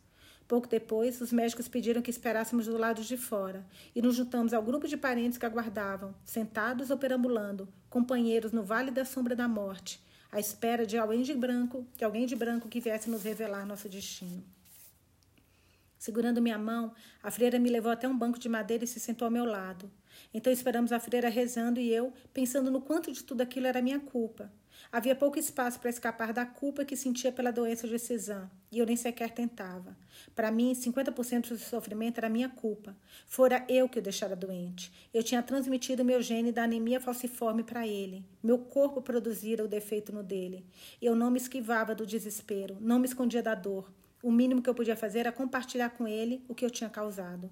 [0.48, 4.62] Pouco depois, os médicos pediram que esperássemos do lado de fora e nos juntamos ao
[4.62, 10.00] grupo de parentes que aguardavam, sentados ou perambulando, companheiros no vale da sombra da morte,
[10.30, 13.88] à espera de alguém de branco, de alguém de branco que viesse nos revelar nosso
[13.88, 14.44] destino.
[15.98, 19.26] Segurando minha mão, a freira me levou até um banco de madeira e se sentou
[19.26, 19.90] ao meu lado.
[20.32, 23.98] Então esperamos a freira rezando e eu, pensando no quanto de tudo aquilo era minha
[23.98, 24.52] culpa.
[24.90, 28.86] Havia pouco espaço para escapar da culpa que sentia pela doença de Cezanne, e eu
[28.86, 29.96] nem sequer tentava.
[30.34, 32.96] Para mim, 50% do sofrimento era minha culpa.
[33.26, 34.92] Fora eu que o deixara doente.
[35.12, 38.24] Eu tinha transmitido meu gene da anemia falciforme para ele.
[38.42, 40.64] Meu corpo produzira o defeito no dele.
[41.00, 43.90] Eu não me esquivava do desespero, não me escondia da dor.
[44.22, 47.50] O mínimo que eu podia fazer era compartilhar com ele o que eu tinha causado.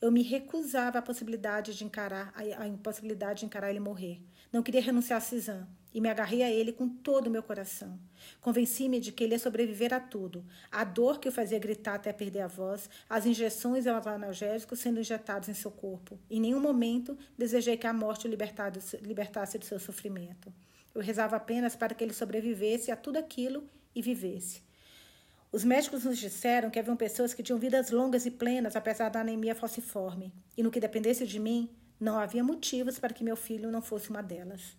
[0.00, 4.20] Eu me recusava à possibilidade de encarar a, impossibilidade de encarar ele morrer.
[4.52, 7.98] Não queria renunciar a Cisã e me agarrei a ele com todo o meu coração.
[8.40, 12.12] Convenci-me de que ele ia sobreviver a tudo: a dor que o fazia gritar até
[12.12, 16.18] perder a voz, as injeções e os analgésicos sendo injetados em seu corpo.
[16.30, 20.52] Em nenhum momento desejei que a morte o libertasse do seu sofrimento.
[20.94, 24.62] Eu rezava apenas para que ele sobrevivesse a tudo aquilo e vivesse.
[25.54, 29.20] Os médicos nos disseram que haviam pessoas que tinham vidas longas e plenas, apesar da
[29.20, 33.70] anemia falciforme, e no que dependesse de mim, não havia motivos para que meu filho
[33.70, 34.76] não fosse uma delas.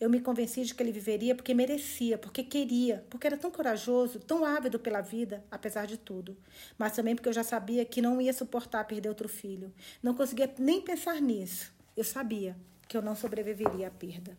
[0.00, 4.18] Eu me convenci de que ele viveria porque merecia, porque queria, porque era tão corajoso,
[4.18, 6.36] tão ávido pela vida, apesar de tudo.
[6.76, 9.72] Mas também porque eu já sabia que não ia suportar perder outro filho.
[10.02, 11.72] Não conseguia nem pensar nisso.
[11.96, 12.56] Eu sabia
[12.88, 14.36] que eu não sobreviveria à perda.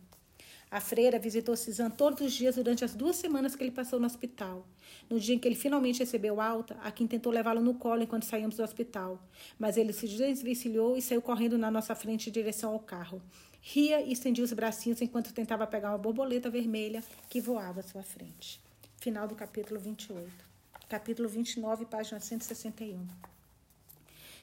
[0.70, 4.06] A freira visitou Cisã todos os dias durante as duas semanas que ele passou no
[4.06, 4.64] hospital.
[5.08, 8.24] No dia em que ele finalmente recebeu alta, a Kim tentou levá-lo no colo enquanto
[8.24, 9.20] saímos do hospital.
[9.58, 13.20] Mas ele se desvencilhou e saiu correndo na nossa frente em direção ao carro.
[13.60, 18.04] Ria e estendia os bracinhos enquanto tentava pegar uma borboleta vermelha que voava à sua
[18.04, 18.60] frente.
[18.98, 20.30] Final do capítulo 28.
[20.88, 23.06] Capítulo 29, página 161.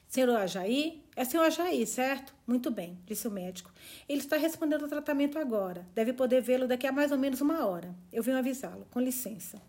[0.08, 1.04] Senhor Ajaí?
[1.14, 2.34] É senhor Ajaí, certo?
[2.46, 3.70] Muito bem, disse o médico.
[4.08, 5.86] Ele está respondendo ao tratamento agora.
[5.94, 7.94] Deve poder vê-lo daqui a mais ou menos uma hora.
[8.10, 8.86] Eu venho avisá-lo.
[8.90, 9.60] Com licença.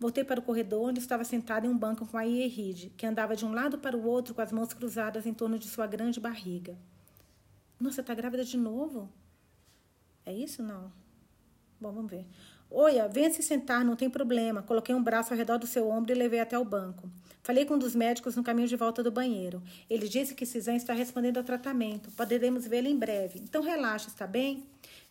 [0.00, 3.36] Voltei para o corredor onde estava sentada em um banco com a Ieride, que andava
[3.36, 6.18] de um lado para o outro com as mãos cruzadas em torno de sua grande
[6.18, 6.78] barriga.
[7.78, 9.12] Nossa, está grávida de novo?
[10.24, 10.90] É isso não?
[11.78, 12.24] Bom, vamos ver.
[12.76, 14.60] Oia, venha se sentar, não tem problema.
[14.60, 17.08] Coloquei um braço ao redor do seu ombro e levei até o banco.
[17.40, 19.62] Falei com um dos médicos no caminho de volta do banheiro.
[19.88, 22.10] Ele disse que Cisã está respondendo ao tratamento.
[22.10, 23.38] Poderemos vê-la em breve.
[23.38, 24.66] Então relaxe, está bem?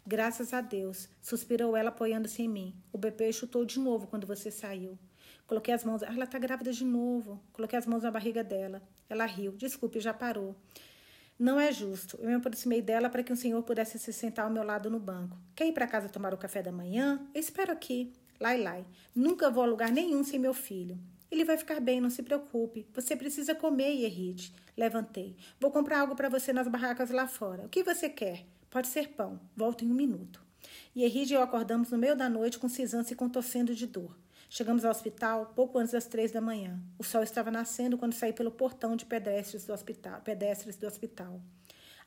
[0.06, 2.76] Graças a Deus, suspirou ela apoiando-se em mim.
[2.92, 5.00] O bebê chutou de novo quando você saiu.
[5.48, 6.04] Coloquei as mãos.
[6.04, 7.42] Ah, ela está grávida de novo.
[7.54, 8.82] Coloquei as mãos na barriga dela.
[9.10, 9.54] Ela riu.
[9.54, 10.54] Desculpe, já parou.
[11.38, 12.18] Não é justo.
[12.22, 15.00] Eu me aproximei dela para que o senhor pudesse se sentar ao meu lado no
[15.00, 15.38] banco.
[15.56, 17.20] Quer ir para casa tomar o café da manhã?
[17.34, 18.14] Eu espero aqui.
[18.40, 18.86] Lai, lai.
[19.16, 21.00] Nunca vou a lugar nenhum sem meu filho.
[21.32, 22.88] Ele vai ficar bem, não se preocupe.
[22.94, 24.54] Você precisa comer, Yerrit.
[24.78, 25.36] Levantei.
[25.60, 27.66] Vou comprar algo para você nas barracas lá fora.
[27.66, 28.46] O que você quer?
[28.70, 29.40] Pode ser pão.
[29.56, 30.42] Volto em um minuto.
[30.96, 34.16] Yerrit e eu acordamos no meio da noite com Cisã se contorcendo de dor.
[34.56, 36.80] Chegamos ao hospital pouco antes das três da manhã.
[37.00, 40.22] O sol estava nascendo quando saí pelo portão de pedestres do hospital.
[40.22, 41.42] Pedestres do hospital.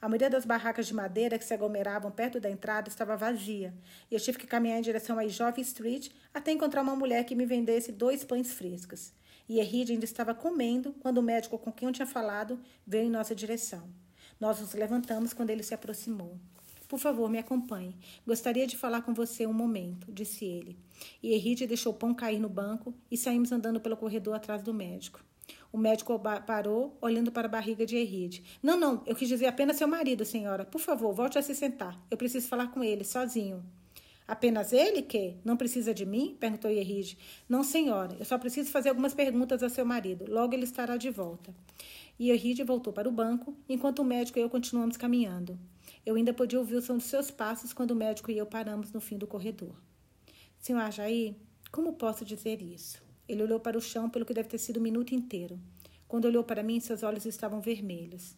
[0.00, 3.74] A maioria das barracas de madeira que se aglomeravam perto da entrada estava vazia,
[4.08, 7.34] e eu tive que caminhar em direção à Jovem Street até encontrar uma mulher que
[7.34, 9.12] me vendesse dois pães frescos.
[9.48, 13.10] E Erride ainda estava comendo quando o médico com quem eu tinha falado veio em
[13.10, 13.90] nossa direção.
[14.38, 16.38] Nós nos levantamos quando ele se aproximou.
[16.88, 17.96] Por favor, me acompanhe.
[18.26, 20.76] Gostaria de falar com você um momento, disse ele.
[21.22, 24.72] E Henrique deixou o pão cair no banco e saímos andando pelo corredor atrás do
[24.72, 25.24] médico.
[25.72, 28.42] O médico parou, olhando para a barriga de Henrique.
[28.62, 30.64] Não, não, eu quis dizer apenas seu marido, senhora.
[30.64, 32.00] Por favor, volte a se sentar.
[32.10, 33.64] Eu preciso falar com ele, sozinho.
[34.26, 35.36] Apenas ele que?
[35.44, 36.36] Não precisa de mim?
[36.40, 37.16] perguntou Henrique.
[37.48, 38.16] Não, senhora.
[38.18, 40.24] Eu só preciso fazer algumas perguntas a seu marido.
[40.28, 41.54] Logo ele estará de volta.
[42.18, 45.58] E Henrique voltou para o banco, enquanto o médico e eu continuamos caminhando.
[46.06, 48.92] Eu ainda podia ouvir o som dos seus passos quando o médico e eu paramos
[48.92, 49.74] no fim do corredor.
[50.56, 51.36] Senhor Ajaí,
[51.72, 53.02] como posso dizer isso?
[53.28, 55.58] Ele olhou para o chão pelo que deve ter sido um minuto inteiro.
[56.06, 58.36] Quando olhou para mim, seus olhos estavam vermelhos.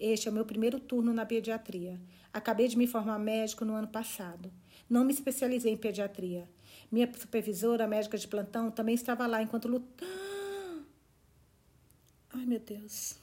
[0.00, 2.00] Este é o meu primeiro turno na pediatria.
[2.32, 4.50] Acabei de me formar médico no ano passado.
[4.88, 6.48] Não me especializei em pediatria.
[6.90, 10.10] Minha supervisora, médica de plantão, também estava lá enquanto lutava.
[12.32, 13.16] Ai, meu Deus.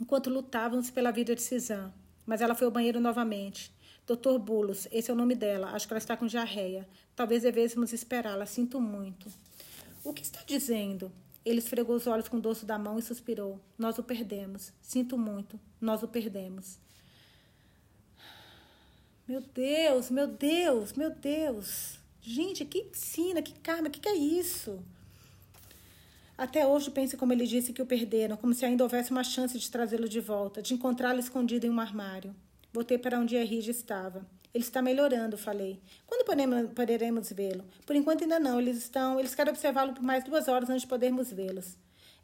[0.00, 1.92] Enquanto lutávamos pela vida de Cisã
[2.26, 3.72] mas ela foi ao banheiro novamente.
[4.06, 5.70] Doutor Bulos, esse é o nome dela.
[5.70, 6.86] Acho que ela está com diarreia.
[7.14, 8.44] Talvez devêssemos esperá-la.
[8.46, 9.28] Sinto muito.
[10.04, 11.10] O que está dizendo?
[11.44, 13.60] Ele esfregou os olhos com o dorso da mão e suspirou.
[13.78, 14.72] Nós o perdemos.
[14.82, 15.58] Sinto muito.
[15.80, 16.78] Nós o perdemos.
[19.26, 21.98] Meu Deus, meu Deus, meu Deus.
[22.20, 24.80] Gente, que ensina, que karma, que que é isso?
[26.38, 29.58] Até hoje penso como ele disse que o perderam, como se ainda houvesse uma chance
[29.58, 32.34] de trazê-lo de volta, de encontrá-lo escondido em um armário.
[32.72, 34.26] Voltei para onde Henrige estava.
[34.52, 35.80] Ele está melhorando, falei.
[36.06, 36.24] Quando
[36.74, 37.64] poderemos vê-lo?
[37.86, 38.60] Por enquanto ainda não.
[38.60, 39.18] Eles estão.
[39.18, 41.76] Eles querem observá-lo por mais duas horas antes de podermos vê-los.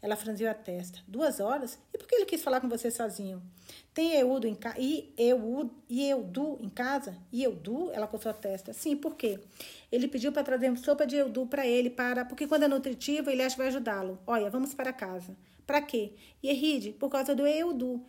[0.03, 0.99] Ela franziu a testa.
[1.07, 1.79] Duas horas?
[1.95, 3.41] E por que ele quis falar com você sozinho?
[3.95, 4.75] Tem Eudo em casa?
[4.81, 7.17] E Eudu em casa?
[7.31, 7.89] E Eudu?
[7.93, 8.73] Ela coçou a testa.
[8.73, 9.39] Sim, por quê?
[9.93, 13.43] Ele pediu para trazer sopa de Eudu para ele, para porque quando é nutritiva, ele
[13.43, 14.19] acha que vai ajudá-lo.
[14.27, 15.37] Olha, vamos para casa.
[15.65, 16.15] Para quê?
[16.43, 18.05] E Eride, por causa do Eudu.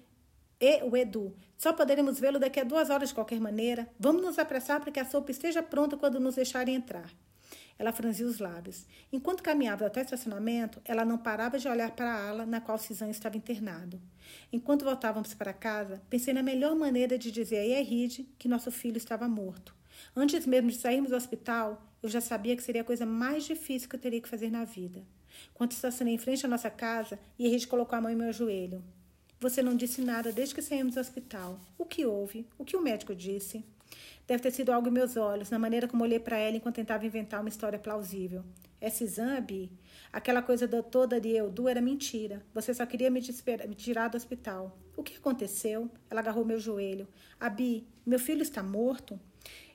[0.60, 1.36] E o Edu.
[1.58, 3.88] Só poderemos vê-lo daqui a duas horas de qualquer maneira.
[3.99, 7.10] Vamos nos apressar para que a sopa esteja pronta quando nos deixarem entrar.
[7.77, 8.86] Ela franziu os lábios.
[9.12, 12.77] Enquanto caminhava até o estacionamento, ela não parava de olhar para a ala na qual
[12.77, 14.01] Cisão estava internado.
[14.51, 18.97] Enquanto voltávamos para casa, pensei na melhor maneira de dizer a Yerride que nosso filho
[18.97, 19.75] estava morto.
[20.15, 23.89] Antes mesmo de sairmos do hospital, eu já sabia que seria a coisa mais difícil
[23.89, 25.03] que eu teria que fazer na vida.
[25.53, 28.83] Quando estacionei em frente à nossa casa, Yerride colocou a mão em meu joelho.
[29.39, 31.59] Você não disse nada desde que saímos do hospital.
[31.77, 32.47] O que houve?
[32.57, 33.65] O que o médico disse?
[34.25, 37.05] Deve ter sido algo em meus olhos, na maneira como olhei para ela enquanto tentava
[37.05, 38.43] inventar uma história plausível.
[38.79, 39.71] Esse exame,
[40.12, 42.41] aquela coisa toda de Eudu era mentira.
[42.53, 44.77] Você só queria me, me tirar do hospital.
[44.95, 45.89] O que aconteceu?
[46.09, 47.07] Ela agarrou meu joelho.
[47.39, 49.19] Abi, meu filho está morto?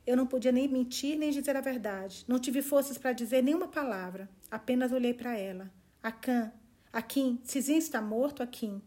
[0.06, 2.24] Eu não podia nem mentir nem dizer a verdade.
[2.26, 4.28] Não tive forças para dizer nenhuma palavra.
[4.50, 5.70] Apenas olhei para ela.
[6.02, 6.52] Akan,
[6.92, 8.80] Akin, Cizinho está morto, Akin.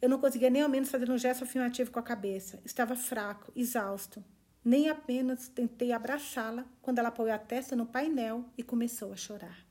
[0.00, 2.60] Eu não conseguia nem ao menos fazer um gesto afirmativo com a cabeça.
[2.64, 4.22] Estava fraco, exausto.
[4.64, 9.66] Nem apenas tentei abraçá-la quando ela apoiou a testa no painel e começou a chorar.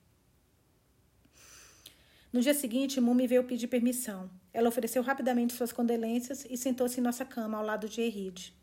[2.32, 4.30] No dia seguinte, Mumi veio pedir permissão.
[4.54, 8.56] Ela ofereceu rapidamente suas condolências e sentou-se em nossa cama ao lado de Eride.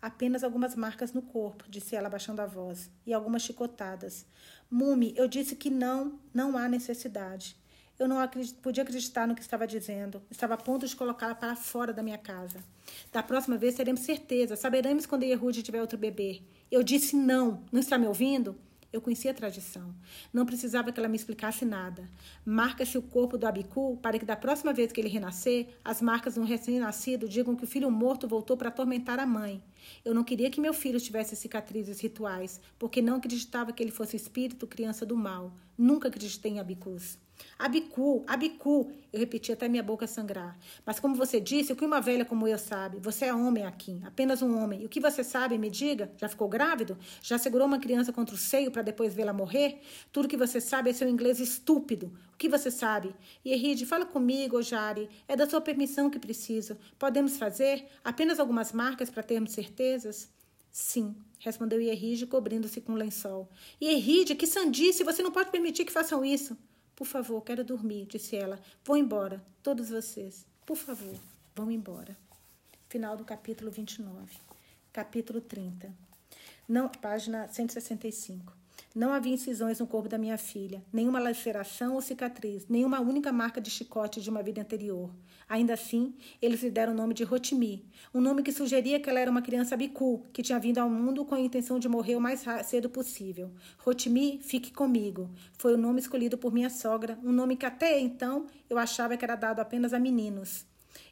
[0.00, 4.24] Apenas algumas marcas no corpo, disse ela baixando a voz, e algumas chicotadas.
[4.70, 7.59] Mumi, eu disse que não, não há necessidade.
[8.00, 10.22] Eu não acredit, podia acreditar no que estava dizendo.
[10.30, 12.64] Estava a ponto de colocá-la para fora da minha casa.
[13.12, 14.56] Da próxima vez teremos certeza.
[14.56, 16.40] Saberemos quando Yehud tiver outro bebê.
[16.70, 17.62] Eu disse não.
[17.70, 18.56] Não está me ouvindo?
[18.90, 19.94] Eu conhecia a tradição.
[20.32, 22.08] Não precisava que ela me explicasse nada.
[22.42, 26.38] Marca-se o corpo do Abicu para que da próxima vez que ele renascer, as marcas
[26.38, 29.62] um recém-nascido digam que o filho morto voltou para atormentar a mãe.
[30.02, 34.16] Eu não queria que meu filho tivesse cicatrizes rituais, porque não acreditava que ele fosse
[34.16, 35.52] espírito, criança do mal.
[35.76, 37.18] Nunca acreditei em Abicus.
[37.58, 40.58] Abicu, Abicu, eu repeti até minha boca sangrar.
[40.84, 42.98] Mas como você disse, o que uma velha como eu sabe?
[43.00, 44.82] Você é homem aqui, apenas um homem.
[44.82, 46.10] E o que você sabe, me diga?
[46.16, 46.96] Já ficou grávido?
[47.22, 49.80] Já segurou uma criança contra o seio para depois vê-la morrer?
[50.12, 52.12] Tudo que você sabe é seu inglês estúpido.
[52.32, 53.14] O que você sabe?
[53.44, 55.08] E fala comigo, Jari.
[55.28, 56.76] É da sua permissão que preciso.
[56.98, 60.28] Podemos fazer apenas algumas marcas para termos certezas?
[60.70, 63.48] Sim, respondeu Ierride, cobrindo-se com um lençol.
[63.82, 65.02] Ierride, que sandice!
[65.02, 66.56] Você não pode permitir que façam isso.
[67.00, 68.60] Por favor, quero dormir, disse ela.
[68.84, 70.44] Vão embora, todos vocês.
[70.66, 71.18] Por favor,
[71.56, 72.14] vão embora.
[72.90, 74.36] Final do capítulo 29.
[74.92, 75.90] Capítulo 30.
[76.68, 78.59] Não, página 165.
[78.92, 83.60] Não havia incisões no corpo da minha filha, nenhuma laceração ou cicatriz, nenhuma única marca
[83.60, 85.14] de chicote de uma vida anterior.
[85.48, 89.20] Ainda assim, eles lhe deram o nome de Rotimi, um nome que sugeria que ela
[89.20, 92.20] era uma criança bicu, que tinha vindo ao mundo com a intenção de morrer o
[92.20, 93.52] mais cedo possível.
[93.78, 95.30] Rotimi, fique comigo.
[95.56, 99.24] Foi o nome escolhido por minha sogra, um nome que até então eu achava que
[99.24, 100.68] era dado apenas a meninos.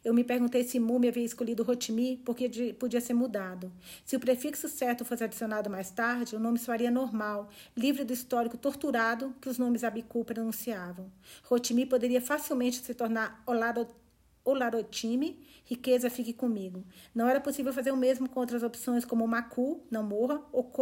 [0.08, 3.70] Eu me perguntei se Mumi havia escolhido Rotimi porque podia ser mudado.
[4.06, 8.56] Se o prefixo certo fosse adicionado mais tarde, o nome soaria normal, livre do histórico
[8.56, 11.12] torturado que os nomes Abicu pronunciavam.
[11.44, 13.44] Rotimi poderia facilmente se tornar
[14.42, 16.82] Olarotime, riqueza fique comigo.
[17.14, 20.72] Não era possível fazer o mesmo com outras opções como Maku, não morra, ou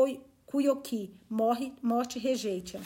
[0.47, 2.81] Kuyoki, morre, morte, rejeite-a.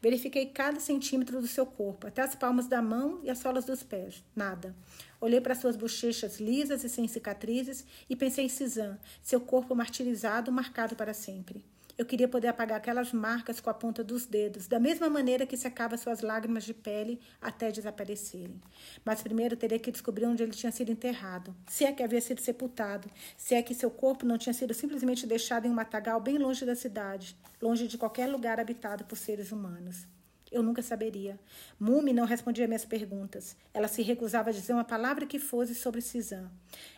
[0.00, 3.82] Verifiquei cada centímetro do seu corpo, até as palmas da mão e as solas dos
[3.82, 4.22] pés.
[4.36, 4.76] Nada.
[5.24, 10.52] Olhei para suas bochechas lisas e sem cicatrizes e pensei em Cisã, seu corpo martirizado,
[10.52, 11.64] marcado para sempre.
[11.96, 15.56] Eu queria poder apagar aquelas marcas com a ponta dos dedos, da mesma maneira que
[15.56, 18.60] secava suas lágrimas de pele até desaparecerem.
[19.02, 22.42] Mas primeiro teria que descobrir onde ele tinha sido enterrado, se é que havia sido
[22.42, 26.36] sepultado, se é que seu corpo não tinha sido simplesmente deixado em um matagal bem
[26.36, 30.06] longe da cidade, longe de qualquer lugar habitado por seres humanos.
[30.54, 31.36] Eu nunca saberia.
[31.80, 33.56] Mumi não respondia minhas perguntas.
[33.74, 36.48] Ela se recusava a dizer uma palavra que fosse sobre Cisã.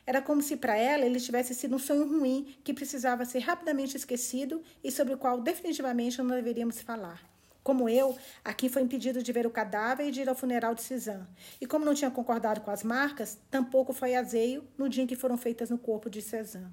[0.06, 3.96] Era como se para ela ele tivesse sido um sonho ruim que precisava ser rapidamente
[3.96, 7.26] esquecido e sobre o qual definitivamente não deveríamos falar.
[7.62, 8.14] Como eu,
[8.44, 11.26] aqui foi impedido de ver o cadáver e de ir ao funeral de Cisã.
[11.58, 15.16] E como não tinha concordado com as marcas, tampouco foi azeio no dia em que
[15.16, 16.70] foram feitas no corpo de Cezanne.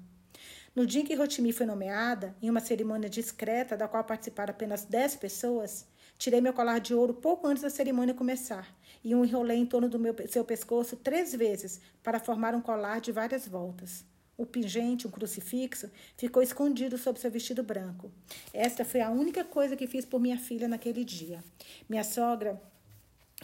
[0.74, 4.84] No dia em que Rotimi foi nomeada, em uma cerimônia discreta da qual participaram apenas
[4.84, 5.86] dez pessoas,
[6.24, 9.90] Tirei meu colar de ouro pouco antes da cerimônia começar e o enrolei em torno
[9.90, 14.06] do meu, seu pescoço três vezes para formar um colar de várias voltas.
[14.34, 18.10] O pingente, um crucifixo, ficou escondido sob seu vestido branco.
[18.54, 21.44] Esta foi a única coisa que fiz por minha filha naquele dia.
[21.90, 22.58] Minha sogra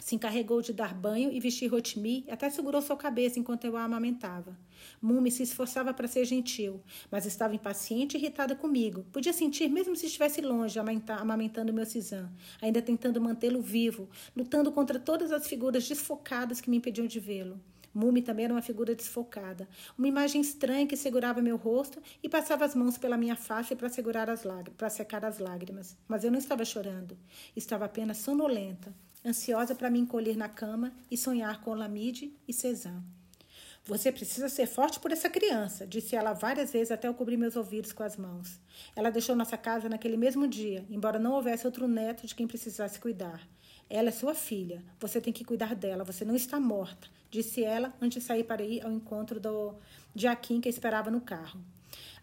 [0.01, 3.83] se encarregou de dar banho e vestir Rotimi até segurou sua cabeça enquanto eu a
[3.83, 4.57] amamentava.
[4.99, 9.05] Mumi se esforçava para ser gentil, mas estava impaciente e irritada comigo.
[9.11, 14.99] Podia sentir, mesmo se estivesse longe, amamentando meu cisã, ainda tentando mantê-lo vivo, lutando contra
[14.99, 17.61] todas as figuras desfocadas que me impediam de vê-lo.
[17.93, 22.65] Mumi também era uma figura desfocada, uma imagem estranha que segurava meu rosto e passava
[22.65, 25.95] as mãos pela minha face para segurar as lágrimas, para secar as lágrimas.
[26.07, 27.17] Mas eu não estava chorando,
[27.55, 33.03] estava apenas sonolenta, ansiosa para me encolher na cama e sonhar com Lamide e Cezanne.
[33.83, 37.55] Você precisa ser forte por essa criança, disse ela várias vezes até eu cobrir meus
[37.55, 38.59] ouvidos com as mãos.
[38.95, 42.99] Ela deixou nossa casa naquele mesmo dia, embora não houvesse outro neto de quem precisasse
[42.99, 43.47] cuidar.
[43.89, 47.91] Ela é sua filha, você tem que cuidar dela, você não está morta, disse ela
[47.99, 49.75] antes de sair para ir ao encontro do,
[50.29, 51.59] Akin, que esperava no carro.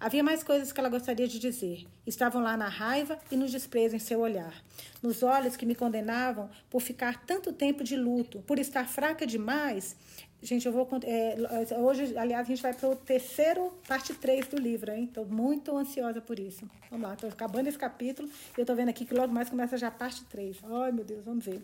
[0.00, 1.86] Havia mais coisas que ela gostaria de dizer.
[2.06, 4.54] Estavam lá na raiva e no desprezo em seu olhar.
[5.02, 9.96] Nos olhos que me condenavam por ficar tanto tempo de luto, por estar fraca demais.
[10.40, 10.88] Gente, eu vou.
[11.02, 11.36] É,
[11.78, 15.04] hoje, aliás, a gente vai para o terceiro, parte 3 do livro, hein?
[15.04, 16.68] Estou muito ansiosa por isso.
[16.90, 19.76] Vamos lá, estou acabando esse capítulo e eu estou vendo aqui que logo mais começa
[19.76, 20.58] já a parte 3.
[20.62, 21.62] Ai, meu Deus, vamos ver.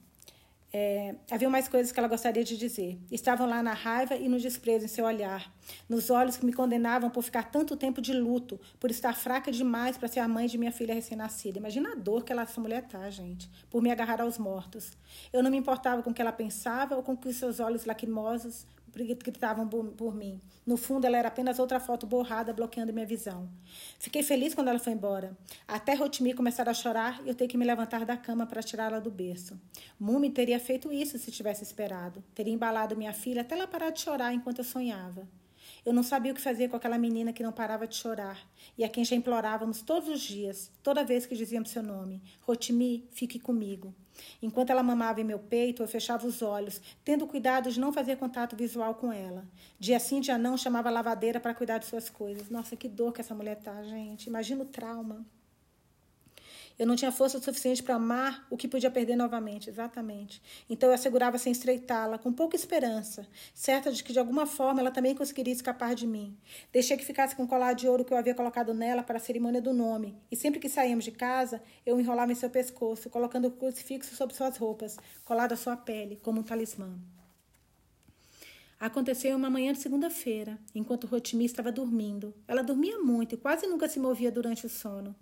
[0.73, 2.99] É, havia mais coisas que ela gostaria de dizer.
[3.09, 5.51] Estavam lá na raiva e no desprezo em seu olhar,
[5.87, 9.97] nos olhos que me condenavam por ficar tanto tempo de luto, por estar fraca demais
[9.97, 11.57] para ser a mãe de minha filha recém-nascida.
[11.57, 14.91] Imagina a dor que ela, essa mulher tá, gente, por me agarrar aos mortos.
[15.31, 18.65] Eu não me importava com o que ela pensava ou com que seus olhos lacrimosos
[18.93, 20.41] gritavam por mim.
[20.65, 23.49] No fundo, ela era apenas outra foto borrada, bloqueando minha visão.
[23.99, 25.37] Fiquei feliz quando ela foi embora.
[25.67, 28.99] Até Rotimi começar a chorar e eu ter que me levantar da cama para tirá-la
[28.99, 29.59] do berço.
[29.99, 32.23] Mumi teria feito isso se tivesse esperado.
[32.35, 35.27] Teria embalado minha filha até ela parar de chorar enquanto eu sonhava.
[35.85, 38.45] Eu não sabia o que fazer com aquela menina que não parava de chorar
[38.77, 43.07] e a quem já implorávamos todos os dias, toda vez que dizíamos seu nome: Rotimi,
[43.11, 43.95] fique comigo.
[44.41, 48.17] Enquanto ela mamava em meu peito, eu fechava os olhos, tendo cuidado de não fazer
[48.17, 49.45] contato visual com ela.
[49.79, 52.49] Dia sim, dia não, chamava a lavadeira para cuidar de suas coisas.
[52.49, 54.27] Nossa, que dor que essa mulher tá, gente.
[54.27, 55.25] Imagina o trauma.
[56.77, 60.39] Eu não tinha força suficiente para amar o que podia perder novamente, exatamente.
[60.69, 64.91] Então eu assegurava sem estreitá-la, com pouca esperança, certa de que de alguma forma ela
[64.91, 66.37] também conseguiria escapar de mim.
[66.71, 69.19] Deixei que ficasse com o colar de ouro que eu havia colocado nela para a
[69.19, 73.47] cerimônia do nome, e sempre que saíamos de casa, eu enrolava em seu pescoço, colocando
[73.47, 76.95] o crucifixo sobre suas roupas, colado à sua pele, como um talismã.
[78.79, 82.35] Aconteceu uma manhã de segunda-feira, enquanto Rotimi estava dormindo.
[82.47, 85.15] Ela dormia muito e quase nunca se movia durante o sono.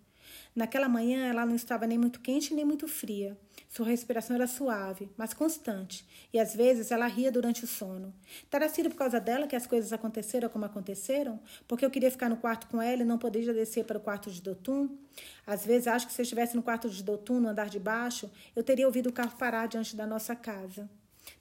[0.55, 3.37] Naquela manhã ela não estava nem muito quente nem muito fria.
[3.67, 8.13] Sua respiração era suave, mas constante, e às vezes ela ria durante o sono.
[8.49, 11.41] Terá sido por causa dela que as coisas aconteceram como aconteceram?
[11.67, 14.31] Porque eu queria ficar no quarto com ela e não poderia descer para o quarto
[14.31, 14.97] de Dotum?
[15.45, 18.31] Às vezes acho que se eu estivesse no quarto de Dotum, no andar de baixo,
[18.55, 20.89] eu teria ouvido o carro parar diante da nossa casa.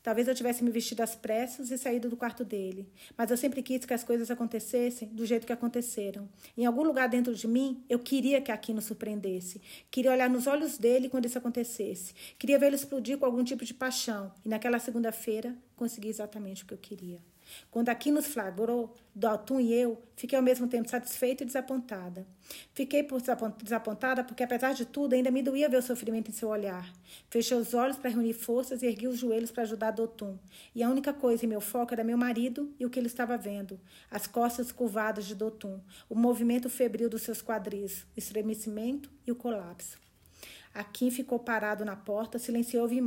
[0.02, 3.62] Talvez eu tivesse me vestido às pressas e saído do quarto dele, mas eu sempre
[3.62, 6.28] quis que as coisas acontecessem do jeito que aconteceram.
[6.56, 9.60] Em algum lugar dentro de mim, eu queria que Aquino surpreendesse.
[9.90, 12.14] Queria olhar nos olhos dele quando isso acontecesse.
[12.38, 14.32] Queria vê-lo explodir com algum tipo de paixão.
[14.44, 17.33] E naquela segunda-feira, consegui exatamente o que eu queria.
[17.70, 22.26] Quando aqui nos flagrou, Dalton e eu, fiquei ao mesmo tempo satisfeita e desapontada.
[22.72, 23.06] Fiquei
[23.62, 26.92] desapontada porque, apesar de tudo, ainda me doía ver o sofrimento em seu olhar.
[27.30, 30.38] Fechei os olhos para reunir forças e ergui os joelhos para ajudar Dalton.
[30.74, 33.36] E a única coisa em meu foco era meu marido e o que ele estava
[33.36, 33.80] vendo.
[34.10, 39.36] As costas curvadas de Dalton, o movimento febril dos seus quadris, o estremecimento e o
[39.36, 40.03] colapso.
[40.74, 42.98] Akin ficou parado na porta, silencioso e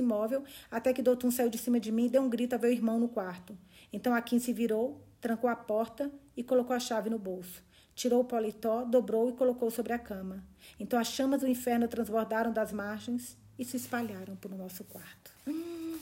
[0.00, 2.66] imóvel, até que Dotum saiu de cima de mim e deu um grito a o
[2.66, 3.56] irmão no quarto.
[3.90, 7.62] Então Akin se virou, trancou a porta e colocou a chave no bolso.
[7.94, 10.44] Tirou o paletó, dobrou e colocou sobre a cama.
[10.78, 15.30] Então as chamas do inferno transbordaram das margens e se espalharam pelo nosso quarto.
[15.46, 15.96] Hum.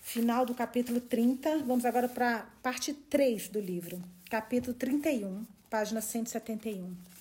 [0.00, 1.58] Final do capítulo 30.
[1.58, 4.02] Vamos agora para parte 3 do livro.
[4.30, 7.13] Capítulo 31, página 171.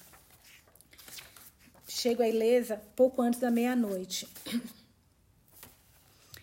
[1.96, 4.28] Chego à Ilesa pouco antes da meia-noite.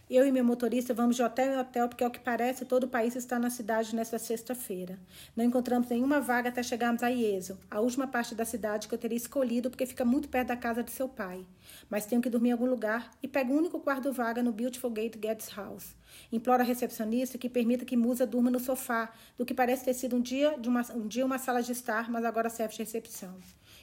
[0.08, 2.88] Eu e meu motorista vamos de hotel em hotel, porque, ao que parece, todo o
[2.88, 4.96] país está na cidade nesta sexta-feira.
[5.36, 8.98] Não encontramos nenhuma vaga até chegarmos a Ieso, a última parte da cidade que eu
[8.98, 11.44] teria escolhido, porque fica muito perto da casa de seu pai.
[11.88, 14.90] Mas tenho que dormir em algum lugar e pego o único quarto vaga no Beautiful
[14.90, 15.96] Gate Guest House.
[16.30, 20.14] Imploro à recepcionista que permita que Musa durma no sofá, do que parece ter sido
[20.14, 23.36] um dia, uma, um dia uma sala de estar, mas agora serve de recepção.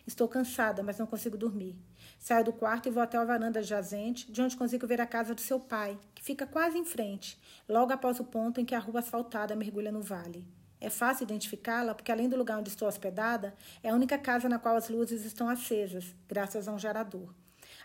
[0.08, 1.76] Estou cansada, mas não consigo dormir.
[2.18, 5.36] Saio do quarto e vou até a varanda jazente, de onde consigo ver a casa
[5.36, 7.38] do seu pai, que fica quase em frente,
[7.68, 10.48] logo após o ponto em que a rua asfaltada mergulha no vale.
[10.80, 13.54] É fácil identificá-la porque, além do lugar onde estou hospedada,
[13.84, 17.34] é a única casa na qual as luzes estão acesas, graças a um gerador.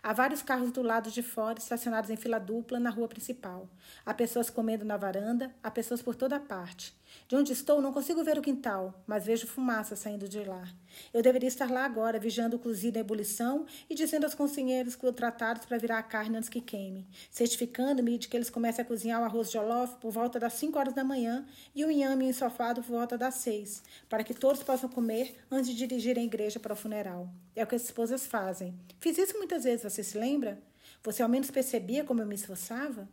[0.01, 3.68] Há vários carros do lado de fora, estacionados em fila dupla na rua principal.
[4.05, 6.95] Há pessoas comendo na varanda, há pessoas por toda parte.
[7.28, 10.68] De onde estou, não consigo ver o quintal, mas vejo fumaça saindo de lá.
[11.12, 15.64] Eu deveria estar lá agora, vigiando o cozido em ebulição e dizendo aos cozinheiros tratados
[15.64, 19.24] para virar a carne antes que queime, certificando-me de que eles comecem a cozinhar o
[19.24, 22.90] arroz de olof por volta das 5 horas da manhã e o inhame ensofado por
[22.90, 26.76] volta das 6, para que todos possam comer antes de dirigir a igreja para o
[26.76, 27.28] funeral.
[27.56, 28.74] É o que as esposas fazem.
[29.00, 30.60] Fiz isso muitas vezes, você se lembra?
[31.02, 33.08] Você ao menos percebia como eu me esforçava?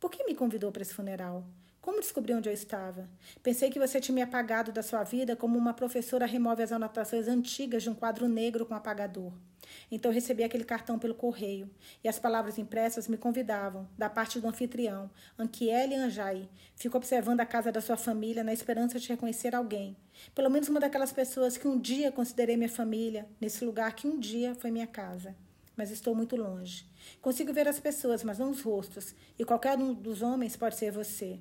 [0.00, 1.44] Por que me convidou para esse funeral?
[1.88, 3.08] Como descobri onde eu estava?
[3.42, 7.26] Pensei que você tinha me apagado da sua vida como uma professora remove as anotações
[7.26, 9.32] antigas de um quadro negro com apagador.
[9.90, 11.70] Então recebi aquele cartão pelo correio,
[12.04, 16.46] e as palavras impressas me convidavam, da parte do anfitrião, Anquiele Anjai.
[16.76, 19.96] Fico observando a casa da sua família na esperança de reconhecer alguém.
[20.34, 24.20] Pelo menos uma daquelas pessoas que um dia considerei minha família, nesse lugar que um
[24.20, 25.34] dia foi minha casa.
[25.74, 26.84] Mas estou muito longe.
[27.22, 30.92] Consigo ver as pessoas, mas não os rostos, e qualquer um dos homens pode ser
[30.92, 31.40] você.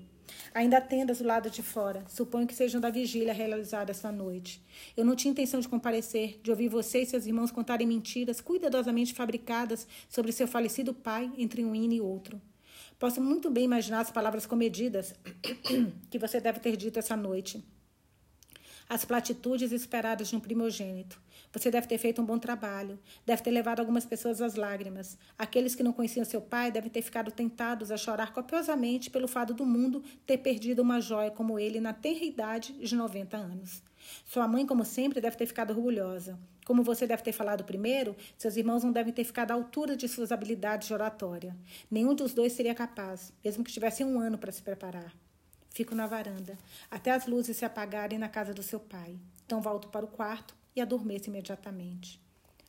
[0.53, 2.03] Ainda tendas do lado de fora.
[2.07, 4.61] Suponho que sejam da vigília realizada esta noite.
[4.95, 9.13] Eu não tinha intenção de comparecer, de ouvir você e seus irmãos contarem mentiras cuidadosamente
[9.13, 12.41] fabricadas sobre seu falecido pai entre um hino e outro.
[12.99, 15.13] Posso muito bem imaginar as palavras comedidas
[16.09, 17.63] que você deve ter dito essa noite.
[18.89, 21.21] As platitudes esperadas de um primogênito.
[21.51, 25.17] Você deve ter feito um bom trabalho, deve ter levado algumas pessoas às lágrimas.
[25.38, 29.53] Aqueles que não conheciam seu pai devem ter ficado tentados a chorar copiosamente pelo fato
[29.53, 33.83] do mundo ter perdido uma joia como ele na tenra idade de 90 anos.
[34.25, 36.39] Sua mãe, como sempre, deve ter ficado orgulhosa.
[36.65, 40.07] Como você deve ter falado primeiro, seus irmãos não devem ter ficado à altura de
[40.07, 41.55] suas habilidades de oratória.
[41.89, 45.13] Nenhum dos dois seria capaz, mesmo que tivessem um ano para se preparar.
[45.78, 46.57] Fico na varanda,
[46.89, 49.15] até as luzes se apagarem na casa do seu pai.
[49.45, 52.19] Então volto para o quarto e adormeço imediatamente.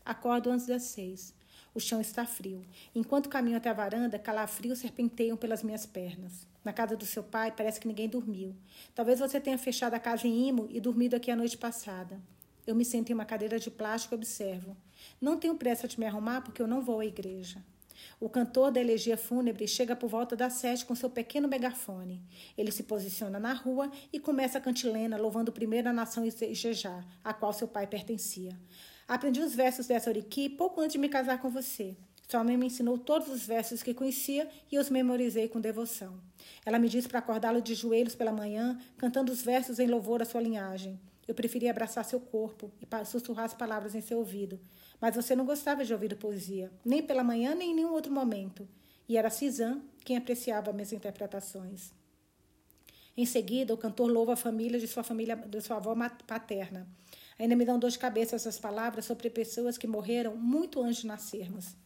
[0.05, 1.33] Acordo antes das seis.
[1.75, 2.61] O chão está frio.
[2.95, 6.47] Enquanto caminho até a varanda, calafrios serpenteiam pelas minhas pernas.
[6.63, 8.55] Na casa do seu pai, parece que ninguém dormiu.
[8.95, 12.21] Talvez você tenha fechado a casa em Imo e dormido aqui a noite passada.
[12.67, 14.77] Eu me sento em uma cadeira de plástico e observo.
[15.19, 17.65] Não tenho pressa de me arrumar porque eu não vou à igreja.
[18.21, 22.23] O cantor da elegia fúnebre chega por volta das sete com seu pequeno megafone.
[22.57, 27.33] Ele se posiciona na rua e começa a cantilena, louvando primeiro a nação Ijejá, a
[27.33, 28.59] qual seu pai pertencia.
[29.07, 31.97] Aprendi os versos dessa oriki pouco antes de me casar com você.
[32.29, 36.21] Sua mãe me ensinou todos os versos que conhecia e os memorizei com devoção.
[36.65, 40.27] Ela me disse para acordá-lo de joelhos pela manhã, cantando os versos em louvor à
[40.27, 41.01] sua linhagem.
[41.27, 44.61] Eu preferia abraçar seu corpo e sussurrar as palavras em seu ouvido.
[45.01, 48.69] Mas você não gostava de ouvir poesia, nem pela manhã, nem em nenhum outro momento.
[49.09, 51.93] E era Cizan quem apreciava minhas interpretações.
[53.17, 55.95] Em seguida, o cantor louva a família de sua família, de sua avó
[56.27, 56.87] paterna.
[57.39, 61.07] Ainda me dão dor de cabeça essas palavras sobre pessoas que morreram muito antes de
[61.07, 61.77] nascermos.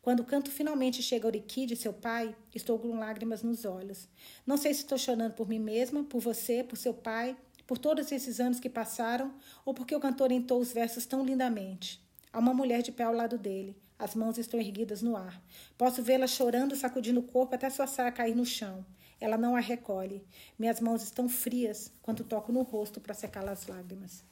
[0.00, 4.08] Quando o canto finalmente chega ao de seu pai, estou com lágrimas nos olhos.
[4.46, 7.36] Não sei se estou chorando por mim mesma, por você, por seu pai,
[7.66, 9.34] por todos esses anos que passaram,
[9.64, 12.00] ou porque o cantor entou os versos tão lindamente.
[12.32, 13.76] Há uma mulher de pé ao lado dele.
[13.98, 15.42] As mãos estão erguidas no ar.
[15.76, 18.84] Posso vê-la chorando, sacudindo o corpo até sua saia cair no chão.
[19.20, 20.24] Ela não a recolhe.
[20.58, 24.24] Minhas mãos estão frias quando toco no rosto para secar as lágrimas.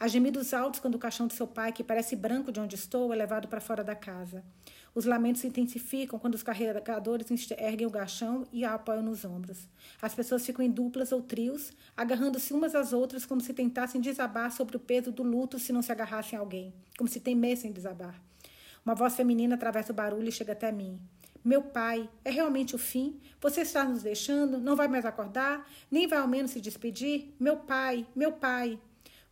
[0.00, 3.12] Há gemidos altos quando o caixão de seu pai, que parece branco de onde estou,
[3.12, 4.42] é levado para fora da casa.
[4.94, 7.26] Os lamentos se intensificam quando os carregadores
[7.56, 9.66] erguem o gachão e a apoiam nos ombros.
[10.00, 14.52] As pessoas ficam em duplas ou trios, agarrando-se umas às outras como se tentassem desabar
[14.52, 18.20] sobre o peso do luto se não se agarrassem a alguém, como se temessem desabar.
[18.84, 21.00] Uma voz feminina atravessa o barulho e chega até mim.
[21.44, 23.18] Meu pai, é realmente o fim?
[23.40, 24.58] Você está nos deixando?
[24.58, 25.68] Não vai mais acordar?
[25.90, 27.34] Nem vai ao menos se despedir?
[27.40, 28.78] Meu pai, meu pai.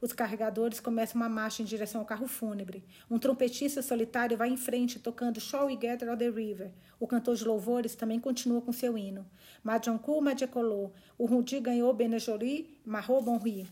[0.01, 2.85] Os carregadores começam uma marcha em direção ao carro fúnebre.
[3.11, 6.73] Um trompetista solitário vai em frente, tocando Shall We Gather on the River.
[6.99, 9.27] O cantor de louvores também continua com seu hino.
[9.63, 10.91] Majonku Majekolô.
[11.19, 13.69] O Rundi ganhou Benejori Marro Bonri.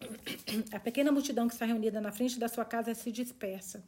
[0.72, 3.82] A pequena multidão que está reunida na frente da sua casa se dispersa.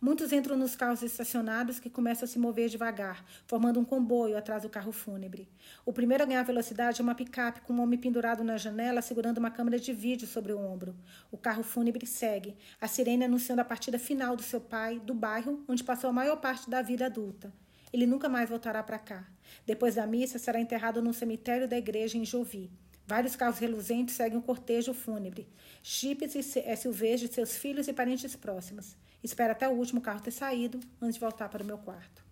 [0.00, 4.62] Muitos entram nos carros estacionados que começam a se mover devagar, formando um comboio atrás
[4.62, 5.48] do carro fúnebre.
[5.84, 9.38] O primeiro a ganhar velocidade é uma picape com um homem pendurado na janela segurando
[9.38, 10.94] uma câmera de vídeo sobre o ombro.
[11.30, 15.64] O carro fúnebre segue, a sirene anunciando a partida final do seu pai, do bairro
[15.66, 17.52] onde passou a maior parte da vida adulta.
[17.92, 19.26] Ele nunca mais voltará para cá.
[19.64, 22.70] Depois da missa, será enterrado no cemitério da igreja em Jovi.
[23.06, 25.48] Vários carros reluzentes seguem o cortejo fúnebre.
[25.82, 28.96] Chips e SUVs de seus filhos e parentes próximos.
[29.22, 32.24] Espero até o último carro ter saído antes de voltar para o meu quarto.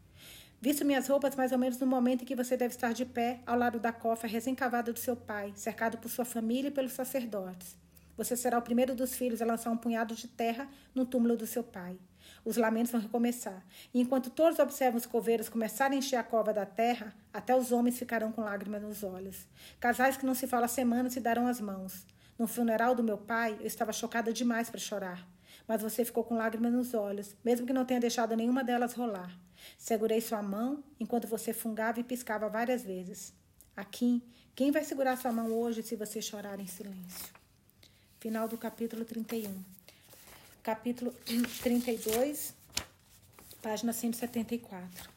[0.61, 3.41] Visto minhas roupas mais ou menos no momento em que você deve estar de pé
[3.47, 7.77] ao lado da cofa recém-cavada do seu pai, cercado por sua família e pelos sacerdotes.
[8.17, 11.47] Você será o primeiro dos filhos a lançar um punhado de terra no túmulo do
[11.47, 11.99] seu pai.
[12.45, 13.65] Os lamentos vão recomeçar.
[13.93, 17.73] E enquanto todos observam os coveiros começarem a encher a cova da terra, até os
[17.73, 19.47] homens ficarão com lágrimas nos olhos.
[19.81, 22.07] Casais que não se falam há semanas se darão as mãos.
[22.39, 25.27] No funeral do meu pai, eu estava chocada demais para chorar.
[25.67, 29.35] Mas você ficou com lágrimas nos olhos, mesmo que não tenha deixado nenhuma delas rolar.
[29.79, 33.33] Segurei sua mão enquanto você fungava e piscava várias vezes.
[33.75, 34.23] Aqui,
[34.55, 37.33] quem vai segurar sua mão hoje se você chorar em silêncio?
[38.21, 39.74] Final do capítulo 31
[40.65, 41.15] capítulo
[41.63, 42.55] 32,
[43.61, 45.11] página 174.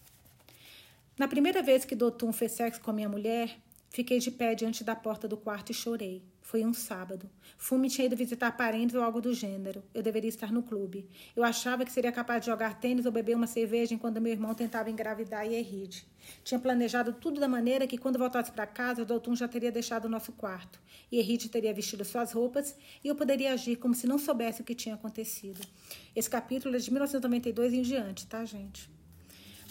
[1.17, 3.57] Na primeira vez que Dotum fez sexo com a minha mulher,
[3.89, 6.21] fiquei de pé diante da porta do quarto e chorei.
[6.47, 7.29] Foi um sábado.
[7.57, 9.83] Fume tinha ido visitar parentes ou algo do gênero.
[9.93, 11.05] Eu deveria estar no clube.
[11.35, 14.53] Eu achava que seria capaz de jogar tênis ou beber uma cerveja enquanto meu irmão
[14.55, 16.07] tentava engravidar e erride.
[16.45, 20.05] Tinha planejado tudo da maneira que, quando voltasse para casa, o Doutor já teria deixado
[20.05, 20.79] o nosso quarto.
[21.11, 24.63] E Erride teria vestido suas roupas e eu poderia agir como se não soubesse o
[24.63, 25.59] que tinha acontecido.
[26.15, 28.89] Esse capítulo é de 1992 em diante, tá, gente?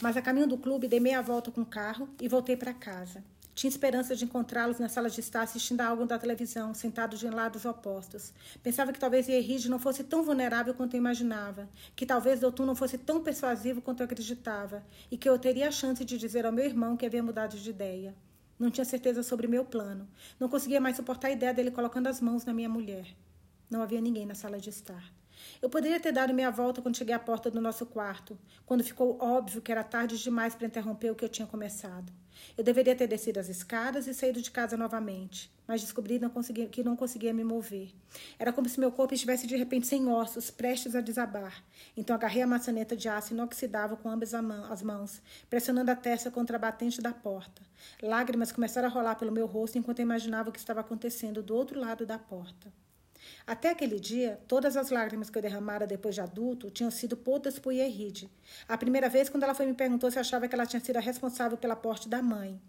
[0.03, 3.25] Mas a caminho do clube, dei meia volta com o carro e voltei para casa.
[3.57, 7.27] Tinha esperança de encontrá-los na sala de estar assistindo a algo da televisão, sentados de
[7.31, 8.31] lados opostos.
[8.63, 12.77] Pensava que talvez Erride não fosse tão vulnerável quanto eu imaginava, que talvez Doutor não
[12.77, 16.53] fosse tão persuasivo quanto eu acreditava, e que eu teria a chance de dizer ao
[16.53, 18.15] meu irmão que havia mudado de ideia.
[18.59, 20.07] Não tinha certeza sobre meu plano.
[20.39, 23.07] Não conseguia mais suportar a ideia dele colocando as mãos na minha mulher.
[23.71, 25.03] Não havia ninguém na sala de estar.
[25.63, 29.17] Eu poderia ter dado meia volta quando cheguei à porta do nosso quarto, quando ficou
[29.19, 32.13] óbvio que era tarde demais para interromper o que eu tinha começado.
[32.57, 36.31] Eu deveria ter descido as escadas e saído de casa novamente, mas descobri não
[36.71, 37.93] que não conseguia me mover.
[38.39, 41.63] Era como se meu corpo estivesse de repente sem ossos, prestes a desabar.
[41.97, 45.21] Então agarrei a maçaneta de aço inoxidável com ambas as mãos,
[45.51, 47.63] pressionando a testa contra a batente da porta.
[48.03, 51.55] Lágrimas começaram a rolar pelo meu rosto enquanto eu imaginava o que estava acontecendo do
[51.55, 52.73] outro lado da porta.
[53.47, 57.61] Até aquele dia, todas as lágrimas que eu derramara depois de adulto tinham sido podas
[57.61, 58.29] por Yerride.
[58.67, 61.01] A primeira vez, quando ela foi me perguntou se achava que ela tinha sido a
[61.01, 62.61] responsável pela morte da mãe.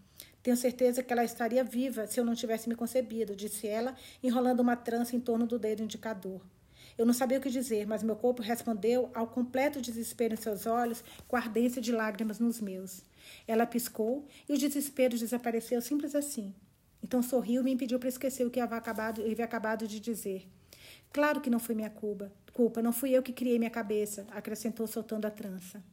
[0.43, 4.59] Tenho certeza que ela estaria viva se eu não tivesse me concebido, disse ela, enrolando
[4.59, 6.45] uma trança em torno do dedo indicador.
[6.95, 10.67] Eu não sabia o que dizer, mas meu corpo respondeu ao completo desespero em seus
[10.67, 13.01] olhos, com ardência de lágrimas nos meus.
[13.47, 16.53] Ela piscou e o desespero desapareceu simples assim.
[17.03, 20.47] Então sorriu e me impediu para esquecer o que havia acabado, havia acabado de dizer.
[21.18, 22.32] Claro que não foi minha culpa.
[22.53, 25.84] Culpa, não fui eu que criei minha cabeça, acrescentou soltando a trança.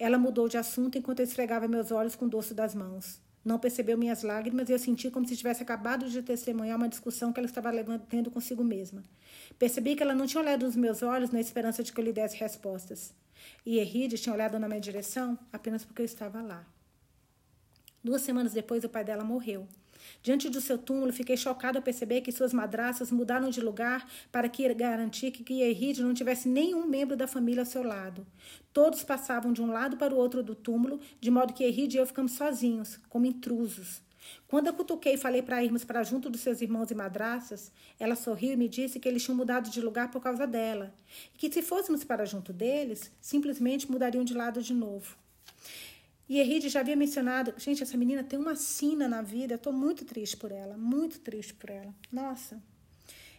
[0.00, 3.20] Ela mudou de assunto enquanto eu esfregava meus olhos com o dorso das mãos.
[3.44, 7.32] Não percebeu minhas lágrimas e eu senti como se tivesse acabado de testemunhar uma discussão
[7.32, 7.70] que ela estava
[8.08, 9.04] tendo consigo mesma.
[9.60, 12.12] Percebi que ela não tinha olhado nos meus olhos na esperança de que eu lhe
[12.12, 13.14] desse respostas.
[13.64, 16.66] E Eride tinha olhado na minha direção apenas porque eu estava lá.
[18.02, 19.68] Duas semanas depois, o pai dela morreu.
[20.24, 24.48] Diante do seu túmulo, fiquei chocado ao perceber que suas madraças mudaram de lugar para
[24.48, 28.26] que garantir que Guierride não tivesse nenhum membro da família ao seu lado.
[28.72, 32.00] Todos passavam de um lado para o outro do túmulo, de modo que Guierride e
[32.00, 34.00] eu ficamos sozinhos, como intrusos.
[34.48, 37.70] Quando a cutuquei e falei para irmos para junto dos seus irmãos e madraças,
[38.00, 40.94] ela sorriu e me disse que eles tinham mudado de lugar por causa dela,
[41.34, 45.18] e que se fôssemos para junto deles, simplesmente mudariam de lado de novo.
[46.28, 49.72] E Eride já havia mencionado, gente, essa menina tem uma sina na vida, eu estou
[49.72, 51.94] muito triste por ela, muito triste por ela.
[52.10, 52.62] Nossa.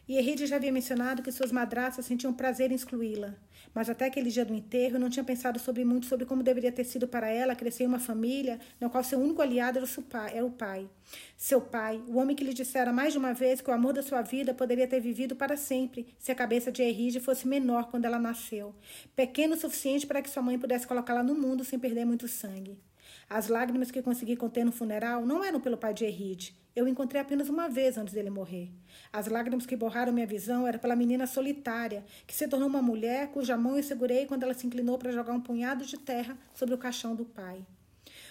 [0.07, 3.33] E Eride já havia mencionado que suas madraças sentiam prazer em excluí-la,
[3.73, 6.83] mas até aquele dia do enterro não tinha pensado sobre muito sobre como deveria ter
[6.83, 10.87] sido para ela crescer em uma família na qual seu único aliado era o, pai.
[11.35, 14.03] Seu pai, o homem que lhe dissera mais de uma vez que o amor da
[14.03, 18.05] sua vida poderia ter vivido para sempre se a cabeça de Erige fosse menor quando
[18.05, 18.75] ela nasceu,
[19.15, 22.77] pequeno o suficiente para que sua mãe pudesse colocá-la no mundo sem perder muito sangue.
[23.29, 26.55] As lágrimas que consegui conter no funeral não eram pelo pai de Eride.
[26.75, 28.69] Eu o encontrei apenas uma vez antes dele morrer.
[29.11, 33.29] As lágrimas que borraram minha visão eram pela menina solitária, que se tornou uma mulher
[33.29, 36.75] cuja mão eu segurei quando ela se inclinou para jogar um punhado de terra sobre
[36.75, 37.65] o caixão do pai.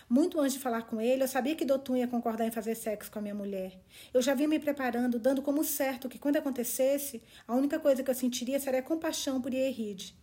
[0.09, 3.11] Muito antes de falar com ele, eu sabia que Dotun ia concordar em fazer sexo
[3.11, 3.81] com a minha mulher.
[4.13, 8.11] Eu já vinha me preparando, dando como certo que quando acontecesse, a única coisa que
[8.11, 10.15] eu sentiria seria compaixão por Ieride.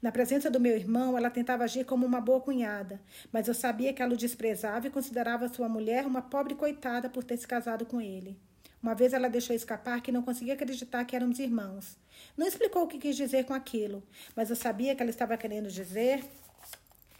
[0.00, 3.00] Na presença do meu irmão, ela tentava agir como uma boa cunhada,
[3.32, 7.24] mas eu sabia que ela o desprezava e considerava sua mulher uma pobre coitada por
[7.24, 8.36] ter se casado com ele.
[8.82, 11.96] Uma vez ela deixou escapar que não conseguia acreditar que éramos irmãos.
[12.36, 14.02] Não explicou o que quis dizer com aquilo,
[14.34, 16.24] mas eu sabia que ela estava querendo dizer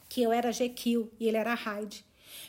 [0.08, 2.04] que eu era Jekyll e ele era Hyde.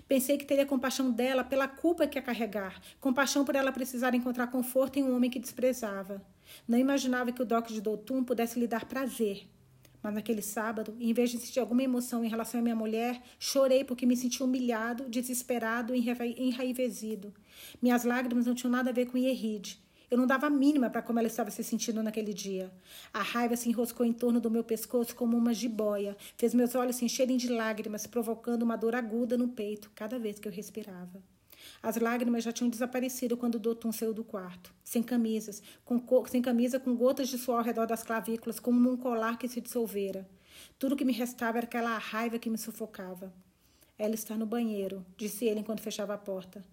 [0.07, 4.47] Pensei que teria compaixão dela pela culpa que a carregar, compaixão por ela precisar encontrar
[4.47, 6.21] conforto em um homem que desprezava.
[6.67, 9.47] Não imaginava que o Doc de Doutum pudesse lhe dar prazer,
[10.07, 13.83] mas naquele sábado, em vez de sentir alguma emoção em relação à minha mulher, chorei
[13.83, 15.99] porque me senti humilhado, desesperado e
[16.37, 17.33] enraivecido.
[17.81, 19.83] Minhas lágrimas não tinham nada a ver com Ierride.
[20.09, 22.71] Eu não dava a mínima para como ela estava se sentindo naquele dia.
[23.13, 26.95] A raiva se enroscou em torno do meu pescoço como uma jiboia, fez meus olhos
[26.95, 31.21] se encherem de lágrimas, provocando uma dor aguda no peito cada vez que eu respirava.
[31.81, 36.79] As lágrimas já tinham desaparecido quando Doutor saiu do quarto, sem camisas, com sem camisa
[36.79, 40.27] com gotas de suor ao redor das clavículas, como um colar que se dissolvera.
[40.79, 43.33] Tudo que me restava era aquela raiva que me sufocava.
[43.97, 46.63] Ela está no banheiro, disse ele enquanto fechava a porta.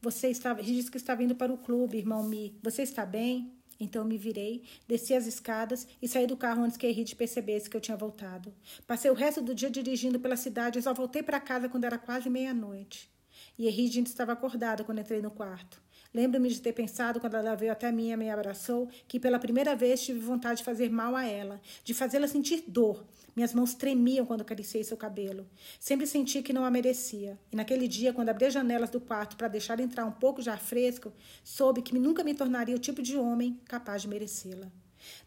[0.00, 2.58] Você estava, disse que estava indo para o clube, irmão Mi.
[2.62, 3.52] Você está bem?
[3.78, 7.76] Então me virei, desci as escadas e saí do carro antes que Henrique percebesse que
[7.76, 8.52] eu tinha voltado.
[8.86, 11.98] Passei o resto do dia dirigindo pela cidade e só voltei para casa quando era
[11.98, 13.13] quase meia-noite.
[13.58, 15.80] E Erride estava acordada quando entrei no quarto.
[16.12, 19.74] Lembro-me de ter pensado, quando ela veio até mim e me abraçou, que pela primeira
[19.74, 23.04] vez tive vontade de fazer mal a ela, de fazê-la sentir dor.
[23.34, 25.44] Minhas mãos tremiam quando acariciei seu cabelo.
[25.80, 27.36] Sempre senti que não a merecia.
[27.50, 30.50] E naquele dia, quando abri as janelas do quarto para deixar entrar um pouco de
[30.50, 34.70] ar fresco, soube que nunca me tornaria o tipo de homem capaz de merecê-la.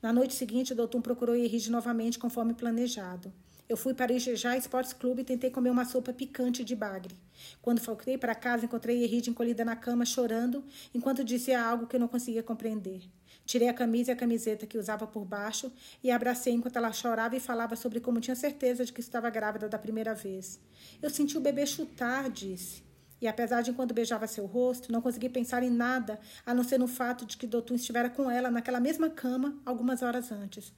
[0.01, 3.31] Na noite seguinte, o doutor procurou Erride novamente, conforme planejado.
[3.69, 7.13] Eu fui para o Ijejá Sports Club e tentei comer uma sopa picante de bagre.
[7.61, 10.63] Quando voltei para casa, encontrei Eride encolhida na cama, chorando,
[10.95, 13.01] enquanto dizia algo que eu não conseguia compreender.
[13.45, 15.69] Tirei a camisa e a camiseta que usava por baixo
[16.01, 19.29] e a abracei enquanto ela chorava e falava sobre como tinha certeza de que estava
[19.29, 20.61] grávida da primeira vez.
[21.01, 22.86] Eu senti o bebê chutar, disse.
[23.19, 26.77] E apesar de enquanto beijava seu rosto, não consegui pensar em nada, a não ser
[26.77, 30.71] no fato de que Dotun estivera com ela naquela mesma cama algumas horas antes.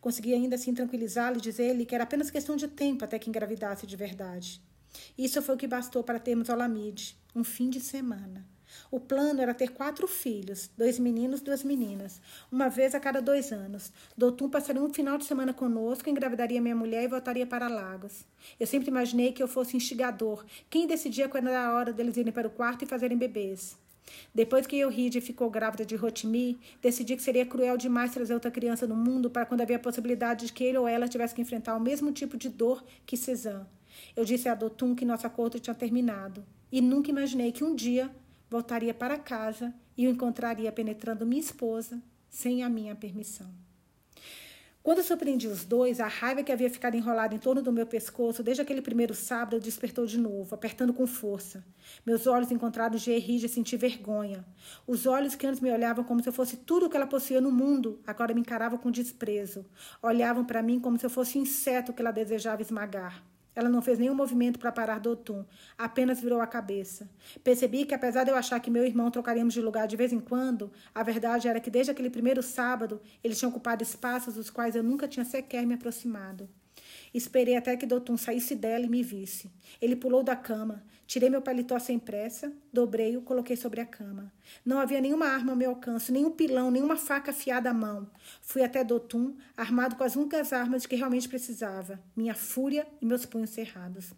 [0.00, 3.86] Consegui ainda assim tranquilizá-lo e dizer-lhe que era apenas questão de tempo até que engravidasse
[3.86, 4.60] de verdade.
[5.16, 8.55] Isso foi o que bastou para termos Olamide, um fim de semana.
[8.90, 13.52] O plano era ter quatro filhos, dois meninos, duas meninas, uma vez a cada dois
[13.52, 13.92] anos.
[14.16, 18.24] Doutum passaria um final de semana conosco, engravidaria minha mulher e voltaria para Lagos.
[18.58, 22.32] Eu sempre imaginei que eu fosse instigador, quem decidia quando era a hora deles irem
[22.32, 23.76] para o quarto e fazerem bebês.
[24.34, 28.86] Depois que Eurídia ficou grávida de Rotimi, decidi que seria cruel demais trazer outra criança
[28.86, 31.76] no mundo para quando havia a possibilidade de que ele ou ela tivesse que enfrentar
[31.76, 33.66] o mesmo tipo de dor que Cezanne.
[34.14, 38.10] Eu disse a Dotum que nosso acordo tinha terminado e nunca imaginei que um dia
[38.48, 43.50] voltaria para casa e o encontraria penetrando minha esposa sem a minha permissão.
[44.86, 48.40] Quando surpreendi os dois, a raiva que havia ficado enrolada em torno do meu pescoço
[48.40, 51.64] desde aquele primeiro sábado despertou de novo, apertando com força.
[52.06, 54.44] Meus olhos encontraram Gerrige e senti vergonha.
[54.86, 57.40] Os olhos que antes me olhavam como se eu fosse tudo o que ela possuía
[57.40, 59.66] no mundo, agora me encaravam com desprezo.
[60.00, 63.24] Olhavam para mim como se eu fosse um inseto que ela desejava esmagar.
[63.56, 65.42] Ela não fez nenhum movimento para parar Dotum,
[65.78, 67.08] apenas virou a cabeça.
[67.42, 70.20] Percebi que, apesar de eu achar que meu irmão trocaríamos de lugar de vez em
[70.20, 74.76] quando, a verdade era que desde aquele primeiro sábado ele tinha ocupado espaços dos quais
[74.76, 76.46] eu nunca tinha sequer me aproximado.
[77.16, 79.50] Esperei até que Dotum saísse dela e me visse.
[79.80, 80.84] Ele pulou da cama.
[81.06, 84.30] Tirei meu paletó sem pressa, dobrei-o, coloquei sobre a cama.
[84.62, 88.06] Não havia nenhuma arma ao meu alcance, nenhum pilão, nenhuma faca afiada à mão.
[88.42, 93.06] Fui até Dotum, armado com as únicas armas de que realmente precisava: minha fúria e
[93.06, 94.12] meus punhos cerrados.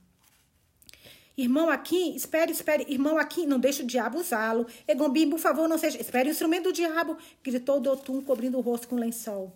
[1.37, 2.85] Irmão aqui, espere, espere.
[2.89, 4.67] Irmão aqui, não deixe o diabo usá-lo.
[4.89, 6.01] Egombim, por favor, não seja.
[6.01, 9.55] Espere o instrumento do diabo, gritou Dotum, cobrindo o rosto com um lençol.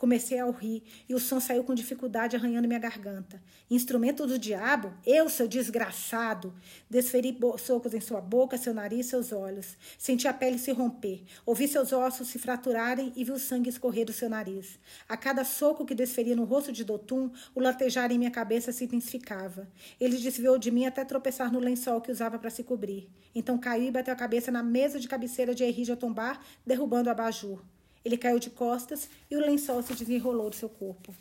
[0.00, 3.38] Comecei a rir e o som saiu com dificuldade, arranhando minha garganta.
[3.70, 4.94] Instrumento do diabo?
[5.04, 6.54] Eu, seu desgraçado!
[6.88, 9.76] Desferi socos em sua boca, seu nariz, seus olhos.
[9.98, 11.22] Senti a pele se romper.
[11.44, 14.78] Ouvi seus ossos se fraturarem e vi o sangue escorrer do seu nariz.
[15.06, 18.84] A cada soco que desferia no rosto de Dotum, o latejar em minha cabeça se
[18.84, 19.68] intensificava.
[20.00, 23.06] Ele desviou de mim até tropeçar no lençol que usava para se cobrir.
[23.34, 27.10] Então caiu e bateu a cabeça na mesa de cabeceira de Henri de Tombar, derrubando
[27.10, 27.62] o abajur.
[28.04, 31.14] Ele caiu de costas e o lençol se desenrolou do seu corpo.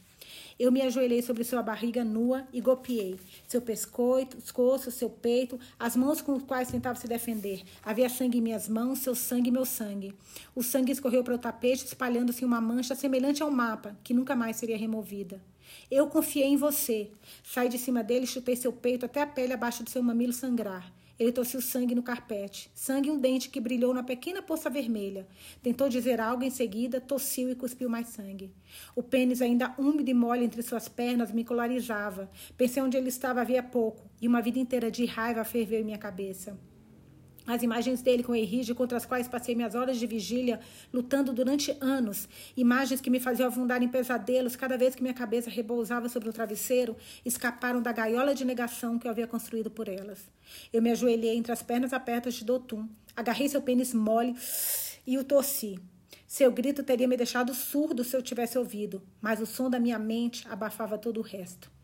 [0.60, 3.18] Eu me ajoelhei sobre sua barriga nua e golpeei
[3.48, 7.64] seu pescoço, seu peito, as mãos com as quais tentava se defender.
[7.82, 10.14] Havia sangue em minhas mãos, seu sangue, meu sangue.
[10.54, 14.58] O sangue escorreu para o tapete, espalhando-se uma mancha semelhante ao mapa, que nunca mais
[14.58, 15.42] seria removida.
[15.90, 17.10] Eu confiei em você.
[17.44, 20.34] Saí de cima dele e chutei seu peito até a pele abaixo do seu mamilo
[20.34, 20.92] sangrar.
[21.20, 25.28] Ele tossiu sangue no carpete, sangue e um dente que brilhou na pequena poça vermelha.
[25.62, 28.54] Tentou dizer algo em seguida, tossiu e cuspiu mais sangue.
[28.96, 32.32] O pênis, ainda úmido e mole entre suas pernas, me colarizava.
[32.58, 35.98] Pensei onde ele estava havia pouco, e uma vida inteira de raiva ferveu em minha
[35.98, 36.58] cabeça.
[37.50, 40.60] As imagens dele com Erige, contra as quais passei minhas horas de vigília
[40.93, 45.50] lutando durante anos, imagens que me faziam afundar em pesadelos cada vez que minha cabeça
[45.50, 46.95] repousava sobre o travesseiro,
[47.26, 50.20] escaparam da gaiola de negação que eu havia construído por elas.
[50.72, 54.36] Eu me ajoelhei entre as pernas apertas de Dotum, agarrei seu pênis mole
[55.08, 55.80] e o torci.
[56.28, 59.97] Seu grito teria me deixado surdo se eu tivesse ouvido, mas o som da minha
[59.97, 61.79] mente abafava todo o resto.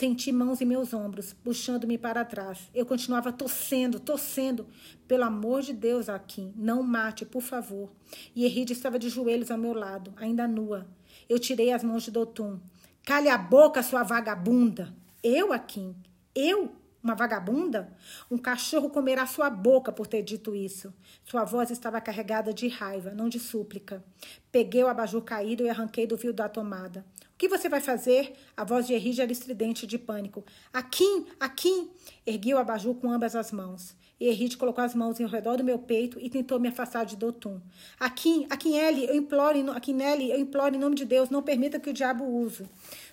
[0.00, 2.70] Senti mãos em meus ombros, puxando-me para trás.
[2.72, 4.66] Eu continuava torcendo, torcendo.
[5.06, 7.90] Pelo amor de Deus, Akin, não mate, por favor.
[8.34, 10.86] E Eride estava de joelhos ao meu lado, ainda nua.
[11.28, 12.58] Eu tirei as mãos de Dotum.
[13.04, 14.94] Cale a boca, sua vagabunda.
[15.22, 15.94] Eu, Akin?
[16.34, 16.72] Eu?
[17.02, 17.92] Uma vagabunda?
[18.30, 20.94] Um cachorro comerá sua boca por ter dito isso.
[21.24, 24.04] Sua voz estava carregada de raiva, não de súplica.
[24.52, 27.04] Peguei o abajur caído e arranquei do fio da tomada
[27.40, 28.34] que você vai fazer?
[28.54, 30.44] A voz de Henri era estridente de pânico.
[30.70, 31.90] Aqui, aqui!
[32.26, 33.96] Ergui o abajur com ambas as mãos.
[34.20, 37.16] E Henrique colocou as mãos ao redor do meu peito e tentou me afastar de
[37.16, 37.58] Dotum.
[37.98, 41.80] Aqui, aqui, Nelly, eu imploro, aqui, Nelly, eu imploro em nome de Deus, não permita
[41.80, 42.68] que o diabo use.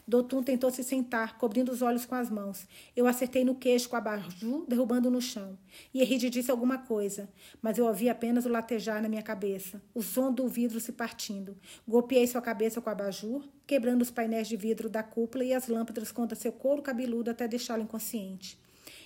[0.09, 2.65] Dotum tentou se sentar, cobrindo os olhos com as mãos.
[2.95, 5.57] Eu acertei no queixo com a baju, derrubando no chão.
[5.93, 7.27] E Eride disse alguma coisa,
[7.61, 11.57] mas eu ouvi apenas o latejar na minha cabeça, o som do vidro se partindo.
[11.85, 15.67] Golpeei sua cabeça com a baju, quebrando os painéis de vidro da cúpula e as
[15.67, 18.57] lâmpadas contra seu couro cabeludo até deixá-lo inconsciente.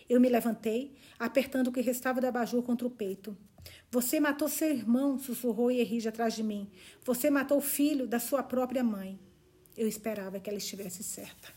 [0.07, 3.35] Eu me levantei, apertando o que restava da abajur contra o peito.
[3.89, 6.69] Você matou seu irmão, sussurrou Erige atrás de mim.
[7.03, 9.19] Você matou o filho da sua própria mãe.
[9.77, 11.49] Eu esperava que ela estivesse certa.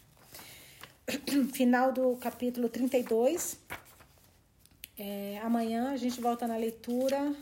[1.52, 3.58] Final do capítulo 32.
[4.96, 7.34] É, amanhã a gente volta na leitura.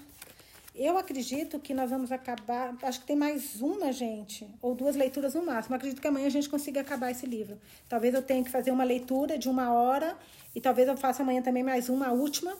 [0.74, 2.74] Eu acredito que nós vamos acabar.
[2.82, 5.76] Acho que tem mais uma, gente, ou duas leituras no máximo.
[5.76, 7.58] acredito que amanhã a gente consiga acabar esse livro.
[7.88, 10.16] Talvez eu tenha que fazer uma leitura de uma hora
[10.54, 12.56] e talvez eu faça amanhã também mais uma, a última,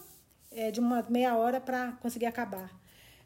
[0.50, 2.81] é, de uma meia hora para conseguir acabar.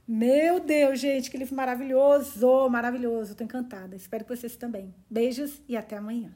[0.09, 3.35] Meu Deus, gente, que livro maravilhoso, maravilhoso.
[3.35, 3.97] Tô encantada.
[3.97, 4.95] Espero que vocês também.
[5.11, 6.33] Beijos e até amanhã.